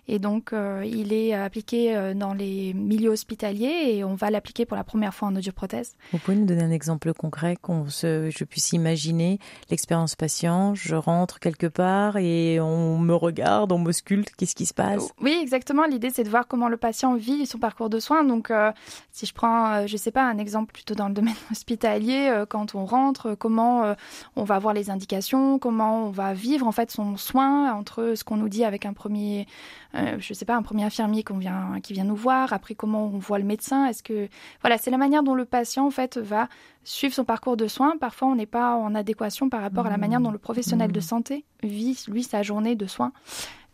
Et 0.07 0.19
donc, 0.19 0.53
il 0.83 1.13
est 1.13 1.33
appliqué 1.33 2.13
dans 2.15 2.33
les 2.33 2.73
milieux 2.73 3.09
hospitaliers 3.09 3.95
et 3.95 4.03
on 4.03 4.15
va 4.15 4.31
l'appliquer 4.31 4.65
pour 4.65 4.77
la 4.77 4.83
première 4.83 5.13
fois 5.13 5.27
en 5.27 5.35
audioprothèse. 5.35 5.95
Vous 6.11 6.17
pouvez 6.19 6.37
nous 6.37 6.45
donner 6.45 6.63
un 6.63 6.71
exemple 6.71 7.13
concret 7.13 7.55
qu'on 7.61 7.89
se, 7.89 8.29
je 8.29 8.43
puisse 8.43 8.73
imaginer 8.73 9.39
l'expérience 9.69 10.15
patient. 10.15 10.73
Je 10.75 10.95
rentre 10.95 11.39
quelque 11.39 11.67
part 11.67 12.17
et 12.17 12.59
on 12.59 12.97
me 12.97 13.13
regarde, 13.13 13.71
on 13.71 13.79
me 13.79 13.91
sculpte. 13.91 14.33
Qu'est-ce 14.35 14.55
qui 14.55 14.65
se 14.65 14.73
passe? 14.73 15.11
Oui, 15.21 15.37
exactement. 15.41 15.85
L'idée, 15.85 16.09
c'est 16.09 16.23
de 16.23 16.29
voir 16.29 16.47
comment 16.47 16.69
le 16.69 16.77
patient 16.77 17.15
vit 17.15 17.38
son 17.45 17.57
parcours 17.57 17.89
de 17.89 17.99
soins. 17.99 18.23
Donc, 18.23 18.51
euh, 18.51 18.71
si 19.11 19.25
je 19.25 19.33
prends, 19.33 19.71
euh, 19.71 19.87
je 19.87 19.97
sais 19.97 20.11
pas, 20.11 20.23
un 20.23 20.37
exemple 20.37 20.73
plutôt 20.73 20.95
dans 20.95 21.07
le 21.07 21.13
domaine 21.19 21.35
hospitalier, 21.51 22.29
euh, 22.29 22.45
quand 22.45 22.75
on 22.75 22.85
rentre, 22.85 23.35
comment 23.35 23.95
on 24.35 24.43
va 24.43 24.59
voir 24.59 24.73
les 24.73 24.89
indications, 24.89 25.59
comment 25.59 26.05
on 26.05 26.09
va 26.09 26.33
vivre 26.33 26.67
en 26.67 26.71
fait 26.71 26.91
son 26.91 27.17
soin 27.17 27.73
entre 27.73 28.13
ce 28.15 28.23
qu'on 28.23 28.37
nous 28.37 28.49
dit 28.49 28.63
avec 28.63 28.85
un 28.85 28.93
premier, 28.93 29.47
je 29.93 30.33
sais 30.33 30.45
pas, 30.45 30.55
un 30.55 30.61
premier 30.61 30.83
infirmier 30.83 31.23
qu'on 31.23 31.37
vient, 31.37 31.79
qui 31.81 31.93
vient 31.93 32.03
nous 32.03 32.15
voir. 32.15 32.53
Après, 32.53 32.75
comment 32.75 33.05
on 33.05 33.17
voit 33.17 33.39
le 33.39 33.45
médecin. 33.45 33.85
Est-ce 33.85 34.03
que, 34.03 34.27
voilà, 34.61 34.77
c'est 34.77 34.91
la 34.91 34.97
manière 34.97 35.23
dont 35.23 35.35
le 35.35 35.45
patient 35.45 35.85
en 35.85 35.91
fait 35.91 36.17
va 36.17 36.47
suivre 36.83 37.13
son 37.13 37.23
parcours 37.23 37.57
de 37.57 37.67
soins. 37.67 37.97
Parfois, 37.97 38.29
on 38.29 38.35
n'est 38.35 38.45
pas 38.45 38.75
en 38.75 38.95
adéquation 38.95 39.49
par 39.49 39.61
rapport 39.61 39.85
à 39.85 39.89
la 39.89 39.97
manière 39.97 40.21
dont 40.21 40.31
le 40.31 40.37
professionnel 40.37 40.91
de 40.91 40.99
mmh. 40.99 41.03
santé 41.03 41.45
vit, 41.63 42.03
lui, 42.07 42.23
sa 42.23 42.41
journée 42.41 42.75
de 42.75 42.87
soins. 42.87 43.11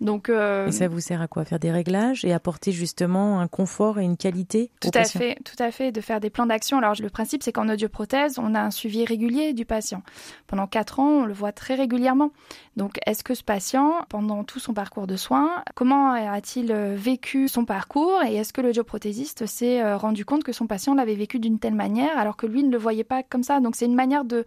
Donc, 0.01 0.29
euh, 0.29 0.67
et 0.67 0.71
ça 0.71 0.87
vous 0.87 0.99
sert 0.99 1.21
à 1.21 1.27
quoi? 1.27 1.45
Faire 1.45 1.59
des 1.59 1.71
réglages 1.71 2.25
et 2.25 2.33
apporter 2.33 2.71
justement 2.71 3.39
un 3.39 3.47
confort 3.47 3.99
et 3.99 4.03
une 4.03 4.17
qualité 4.17 4.69
Tout 4.81 4.89
à 4.93 5.05
fait, 5.05 5.37
tout 5.45 5.61
à 5.61 5.71
fait, 5.71 5.91
de 5.91 6.01
faire 6.01 6.19
des 6.19 6.29
plans 6.29 6.45
d'action. 6.45 6.77
Alors 6.77 6.93
le 6.99 7.09
principe, 7.09 7.43
c'est 7.43 7.53
qu'en 7.53 7.69
audioprothèse, 7.69 8.37
on 8.37 8.55
a 8.55 8.61
un 8.61 8.71
suivi 8.71 9.05
régulier 9.05 9.53
du 9.53 9.65
patient. 9.65 10.03
Pendant 10.47 10.67
quatre 10.67 10.99
ans, 10.99 11.21
on 11.21 11.25
le 11.25 11.33
voit 11.33 11.53
très 11.53 11.75
régulièrement. 11.75 12.31
Donc, 12.75 12.99
est-ce 13.05 13.23
que 13.23 13.33
ce 13.33 13.43
patient, 13.43 14.05
pendant 14.09 14.43
tout 14.43 14.59
son 14.59 14.73
parcours 14.73 15.07
de 15.07 15.15
soins, 15.15 15.63
comment 15.75 16.11
a-t-il 16.11 16.71
euh, 16.71 16.93
vécu 16.97 17.47
son 17.47 17.63
parcours 17.63 18.21
et 18.27 18.35
est-ce 18.35 18.51
que 18.51 18.59
l'audioprothésiste 18.59 19.45
s'est 19.45 19.81
euh, 19.81 19.95
rendu 19.95 20.25
compte 20.25 20.43
que 20.43 20.51
son 20.51 20.67
patient 20.67 20.93
l'avait 20.93 21.15
vécu 21.15 21.39
d'une 21.39 21.57
telle 21.57 21.73
manière 21.73 22.17
alors 22.17 22.35
que 22.35 22.47
lui 22.47 22.63
ne 22.63 22.71
le 22.71 22.77
voyait 22.77 23.05
pas 23.05 23.23
comme 23.23 23.43
ça? 23.43 23.61
Donc, 23.61 23.77
c'est 23.77 23.85
une 23.85 23.95
manière 23.95 24.25
de 24.25 24.43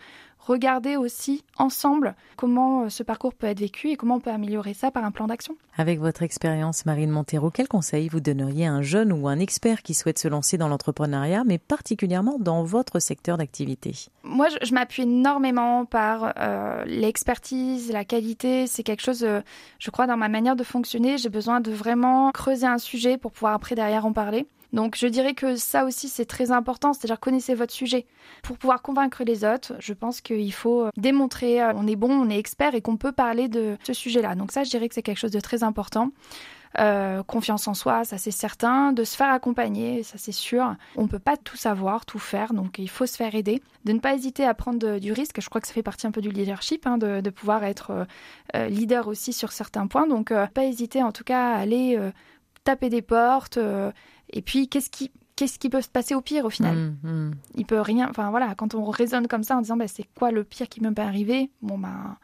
regarder 0.49 0.97
aussi 0.97 1.45
ensemble 1.59 2.15
comment 2.37 2.83
euh, 2.83 2.89
ce 2.89 3.03
parcours 3.03 3.35
peut 3.35 3.47
être 3.47 3.61
vécu 3.61 3.91
et 3.91 3.97
comment 3.97 4.17
on 4.17 4.21
peut 4.21 4.31
améliorer 4.31 4.75
ça 4.75 4.91
par 4.91 5.05
un 5.05 5.11
plan 5.11 5.27
d'action. 5.27 5.57
Avec 5.77 6.01
votre 6.01 6.23
expérience, 6.23 6.87
Marine 6.87 7.11
Montero, 7.11 7.51
quel 7.51 7.69
conseil 7.69 8.09
vous 8.09 8.21
donneriez 8.21 8.67
à 8.67 8.73
un 8.73 8.83
jeune 8.83 9.13
ou 9.13 9.29
un 9.29 9.39
expert 9.39 9.83
qui 9.83 9.95
souhaite 9.95 10.19
se 10.19 10.27
lancer 10.27 10.59
dans 10.59 10.69
l'entrepreneuriat, 10.69 11.45
mais 11.45 11.59
particulièrement 11.59 12.39
dans 12.39 12.65
votre 12.65 12.99
secteur 12.99 13.39
d'activité? 13.39 13.93
Moi, 14.25 14.49
je, 14.63 14.75
m'appuie 14.75 15.03
énormément 15.03 15.85
par 15.85 16.33
euh, 16.39 16.85
l'expertise, 16.87 17.93
la 17.93 18.05
qualité. 18.05 18.67
C'est 18.67 18.83
quelque 18.83 19.03
chose, 19.03 19.23
euh, 19.25 19.41
je 19.79 19.91
crois, 19.91 20.07
dans 20.07 20.17
ma 20.17 20.29
manière 20.29 20.57
de 20.57 20.65
fonctionner. 20.65 21.19
J'ai 21.19 21.29
besoin 21.29 21.61
de 21.61 21.71
vraiment 21.71 22.31
creuser 22.33 22.67
un 22.67 22.79
sujet 22.79 23.19
pour 23.19 23.33
pouvoir 23.33 23.55
après 23.55 23.75
derrière 23.75 24.07
en 24.07 24.13
parler. 24.13 24.47
Donc 24.73 24.97
je 24.97 25.07
dirais 25.07 25.35
que 25.35 25.57
ça 25.57 25.85
aussi 25.85 26.09
c'est 26.09 26.27
très 26.27 26.51
important, 26.51 26.93
c'est-à-dire 26.93 27.19
connaissez 27.19 27.55
votre 27.55 27.73
sujet. 27.73 28.07
Pour 28.43 28.59
pouvoir 28.59 28.83
convaincre 28.83 29.25
les 29.25 29.45
autres, 29.45 29.73
je 29.79 29.95
pense 29.95 30.21
qu'il 30.21 30.53
faut 30.53 30.83
euh, 30.83 30.91
démontrer 30.97 31.63
euh, 31.63 31.73
on 31.75 31.87
est 31.87 31.97
bon, 31.97 32.11
on 32.11 32.29
est 32.29 32.39
expert 32.39 32.75
et 32.75 32.83
qu'on 32.83 32.97
peut 32.97 33.13
parler 33.13 33.49
de 33.49 33.77
ce 33.83 33.95
sujet-là. 33.95 34.35
Donc 34.35 34.53
ça 34.53 34.65
je 34.65 34.71
dirais 34.71 34.89
que 34.89 34.95
c'est 34.95 35.03
quelque 35.03 35.19
chose 35.19 35.31
de 35.31 35.41
très 35.41 35.63
important. 35.63 36.11
Euh, 36.79 37.23
confiance 37.23 37.67
en 37.67 37.73
soi, 37.73 38.05
ça 38.05 38.19
c'est 38.19 38.31
certain, 38.31 38.93
de 38.93 39.03
se 39.03 39.17
faire 39.17 39.31
accompagner, 39.31 40.03
ça 40.03 40.19
c'est 40.19 40.33
sûr. 40.33 40.77
On 40.97 41.05
ne 41.05 41.09
peut 41.09 41.19
pas 41.19 41.39
tout 41.39 41.57
savoir, 41.57 42.05
tout 42.05 42.19
faire, 42.19 42.53
donc 42.53 42.79
il 42.79 42.91
faut 42.91 43.07
se 43.07 43.17
faire 43.17 43.35
aider. 43.35 43.63
De 43.87 43.93
ne 43.93 44.01
pas 44.01 44.15
hésiter 44.15 44.45
à 44.45 44.53
prendre 44.53 44.99
du 44.99 45.13
risque, 45.13 45.41
je 45.41 45.49
crois 45.49 45.63
que 45.63 45.67
ça 45.67 45.73
fait 45.73 45.83
partie 45.83 46.07
un 46.07 46.11
peu 46.11 46.21
du 46.21 46.31
leadership, 46.31 46.87
hein, 46.87 46.99
de, 46.99 47.31
pouvoir 47.31 47.65
être 47.65 48.07
leader 48.55 49.09
aussi 49.09 49.33
sur 49.33 49.51
certains 49.51 49.87
points. 49.87 50.07
Donc 50.07 50.31
pas 50.53 50.65
hésiter 50.65 51.03
en 51.03 51.11
tout 51.11 51.25
cas 51.25 51.53
à 51.53 51.57
aller 51.57 51.99
taper 52.65 52.91
des 52.91 53.03
portes, 53.03 53.59
et 54.31 54.43
puis, 54.43 54.69
qu'est-ce 54.69 54.91
qui, 54.91 55.11
qu'est-ce 55.39 55.61
qui 55.61 55.69
peut 55.69 55.81
se 55.81 55.89
passer 55.89 56.17
au 56.17 56.21
pire 56.21 56.45
au 56.45 56.51
final 56.51 56.77
mmh, 56.77 57.09
mmh. 57.09 57.31
Il 57.55 57.65
peut 57.65 57.81
rien. 57.81 58.09
Enfin 58.11 58.31
voilà, 58.31 58.55
quand 58.57 58.75
on 58.75 58.85
raisonne 58.91 59.29
comme 59.29 59.45
ça 59.45 59.57
en 59.57 59.61
disant 59.61 59.77
bah, 59.77 59.87
c'est 59.87 60.07
quoi 60.17 60.33
le 60.33 60.43
pire 60.43 60.69
qui 60.69 60.83
me 60.83 60.93
peut 60.93 61.03
arriver, 61.03 61.51
bon 61.63 61.79
ben 61.79 62.17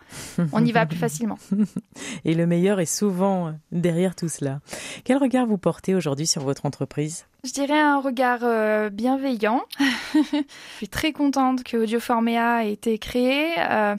on 0.52 0.64
y 0.64 0.72
va 0.72 0.84
plus 0.84 0.98
facilement. 0.98 1.38
Et 2.24 2.34
le 2.34 2.46
meilleur 2.46 2.80
est 2.80 2.86
souvent 2.86 3.54
derrière 3.70 4.16
tout 4.16 4.28
cela. 4.28 4.60
Quel 5.04 5.18
regard 5.18 5.46
vous 5.46 5.58
portez 5.58 5.94
aujourd'hui 5.94 6.26
sur 6.26 6.42
votre 6.42 6.66
entreprise? 6.66 7.26
Je 7.44 7.52
dirais 7.52 7.80
un 7.80 8.00
regard 8.00 8.40
euh, 8.42 8.90
bienveillant. 8.90 9.62
Je 10.14 10.42
suis 10.78 10.88
très 10.88 11.12
contente 11.12 11.62
que 11.62 11.76
Audioformea 11.76 12.64
ait 12.64 12.72
été 12.72 12.98
créé. 12.98 13.52
Euh, 13.58 13.94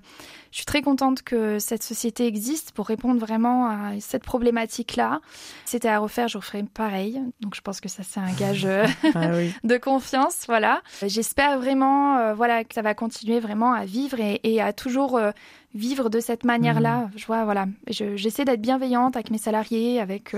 je 0.56 0.60
suis 0.60 0.66
très 0.66 0.82
contente 0.82 1.22
que 1.22 1.60
cette 1.60 1.84
société 1.84 2.26
existe 2.26 2.72
pour 2.72 2.88
répondre 2.88 3.20
vraiment 3.20 3.68
à 3.68 4.00
cette 4.00 4.24
problématique-là. 4.24 5.20
C'était 5.66 5.90
à 5.90 6.00
refaire, 6.00 6.30
je 6.30 6.38
referais 6.38 6.64
pareil. 6.64 7.22
Donc 7.42 7.56
je 7.56 7.62
pense 7.62 7.82
que 7.82 7.90
ça 7.90 8.04
c'est 8.04 8.22
un 8.22 8.32
gage 8.32 8.64
euh, 8.64 8.86
ah 9.16 9.32
de 9.66 9.78
confiance, 9.78 10.46
voilà. 10.48 10.82
J'espère 11.06 11.60
vraiment, 11.60 12.20
euh, 12.20 12.34
voilà, 12.34 12.64
que 12.64 12.74
ça 12.74 12.82
va 12.82 12.94
continuer 12.94 13.42
vraiment 13.42 13.74
à 13.74 13.84
vivre 13.84 14.16
et, 14.22 14.62
à 14.62 14.72
toujours 14.72 15.18
euh, 15.18 15.32
vivre 15.76 16.10
de 16.10 16.20
cette 16.20 16.44
manière-là. 16.44 17.02
Mmh. 17.02 17.12
Je 17.18 17.26
vois, 17.26 17.44
voilà, 17.44 17.68
j'essaie 17.88 18.46
d'être 18.46 18.62
bienveillante 18.62 19.16
avec 19.16 19.30
mes 19.30 19.38
salariés, 19.38 20.00
avec 20.00 20.34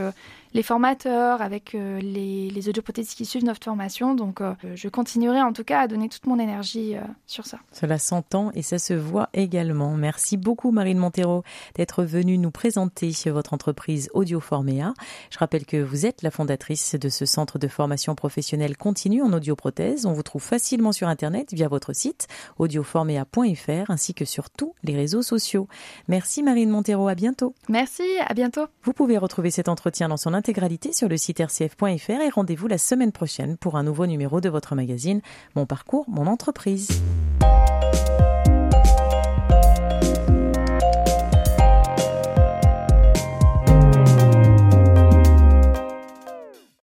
les 0.53 0.63
formateurs, 0.63 1.41
avec 1.41 1.75
euh, 1.75 1.99
les, 1.99 2.49
les 2.49 2.69
audioprothésistes 2.69 3.17
qui 3.17 3.25
suivent 3.25 3.43
notre 3.43 3.63
formation. 3.63 4.15
Donc, 4.15 4.41
euh, 4.41 4.55
je 4.75 4.89
continuerai 4.89 5.41
en 5.41 5.53
tout 5.53 5.63
cas 5.63 5.81
à 5.81 5.87
donner 5.87 6.09
toute 6.09 6.25
mon 6.25 6.39
énergie 6.39 6.95
euh, 6.95 7.01
sur 7.25 7.45
ça. 7.45 7.59
Cela 7.71 7.97
s'entend 7.97 8.51
et 8.53 8.61
ça 8.61 8.79
se 8.79 8.93
voit 8.93 9.29
également. 9.33 9.95
Merci 9.95 10.37
beaucoup, 10.37 10.71
Marine 10.71 10.97
Montero, 10.97 11.43
d'être 11.75 12.03
venue 12.03 12.37
nous 12.37 12.51
présenter 12.51 13.11
votre 13.27 13.53
entreprise 13.53 14.09
Audioformea. 14.13 14.93
Je 15.29 15.37
rappelle 15.37 15.65
que 15.65 15.77
vous 15.77 16.05
êtes 16.05 16.21
la 16.21 16.31
fondatrice 16.31 16.95
de 16.95 17.09
ce 17.09 17.25
centre 17.25 17.59
de 17.59 17.67
formation 17.67 18.15
professionnelle 18.15 18.77
continue 18.77 19.21
en 19.21 19.33
audioprothèse. 19.33 20.05
On 20.05 20.13
vous 20.13 20.23
trouve 20.23 20.43
facilement 20.43 20.91
sur 20.91 21.07
Internet 21.07 21.53
via 21.53 21.67
votre 21.67 21.93
site 21.93 22.27
audioformea.fr 22.57 23.89
ainsi 23.89 24.13
que 24.13 24.25
sur 24.25 24.49
tous 24.49 24.73
les 24.83 24.95
réseaux 24.95 25.21
sociaux. 25.27 25.67
Merci, 26.07 26.43
Marine 26.43 26.69
Montero. 26.69 27.07
À 27.07 27.15
bientôt. 27.15 27.53
Merci. 27.69 28.03
À 28.25 28.33
bientôt. 28.33 28.65
Vous 28.83 28.93
pouvez 28.93 29.17
retrouver 29.17 29.51
cet 29.51 29.69
entretien 29.69 30.09
dans 30.09 30.17
son 30.17 30.33
intégralité 30.33 30.93
sur 30.93 31.09
le 31.09 31.17
site 31.17 31.39
rcf.fr 31.39 32.09
et 32.09 32.29
rendez-vous 32.29 32.67
la 32.67 32.77
semaine 32.77 33.11
prochaine 33.11 33.57
pour 33.57 33.75
un 33.75 33.83
nouveau 33.83 34.05
numéro 34.07 34.41
de 34.41 34.49
votre 34.49 34.75
magazine 34.75 35.21
Mon 35.55 35.65
parcours, 35.65 36.05
mon 36.07 36.27
entreprise. 36.27 36.87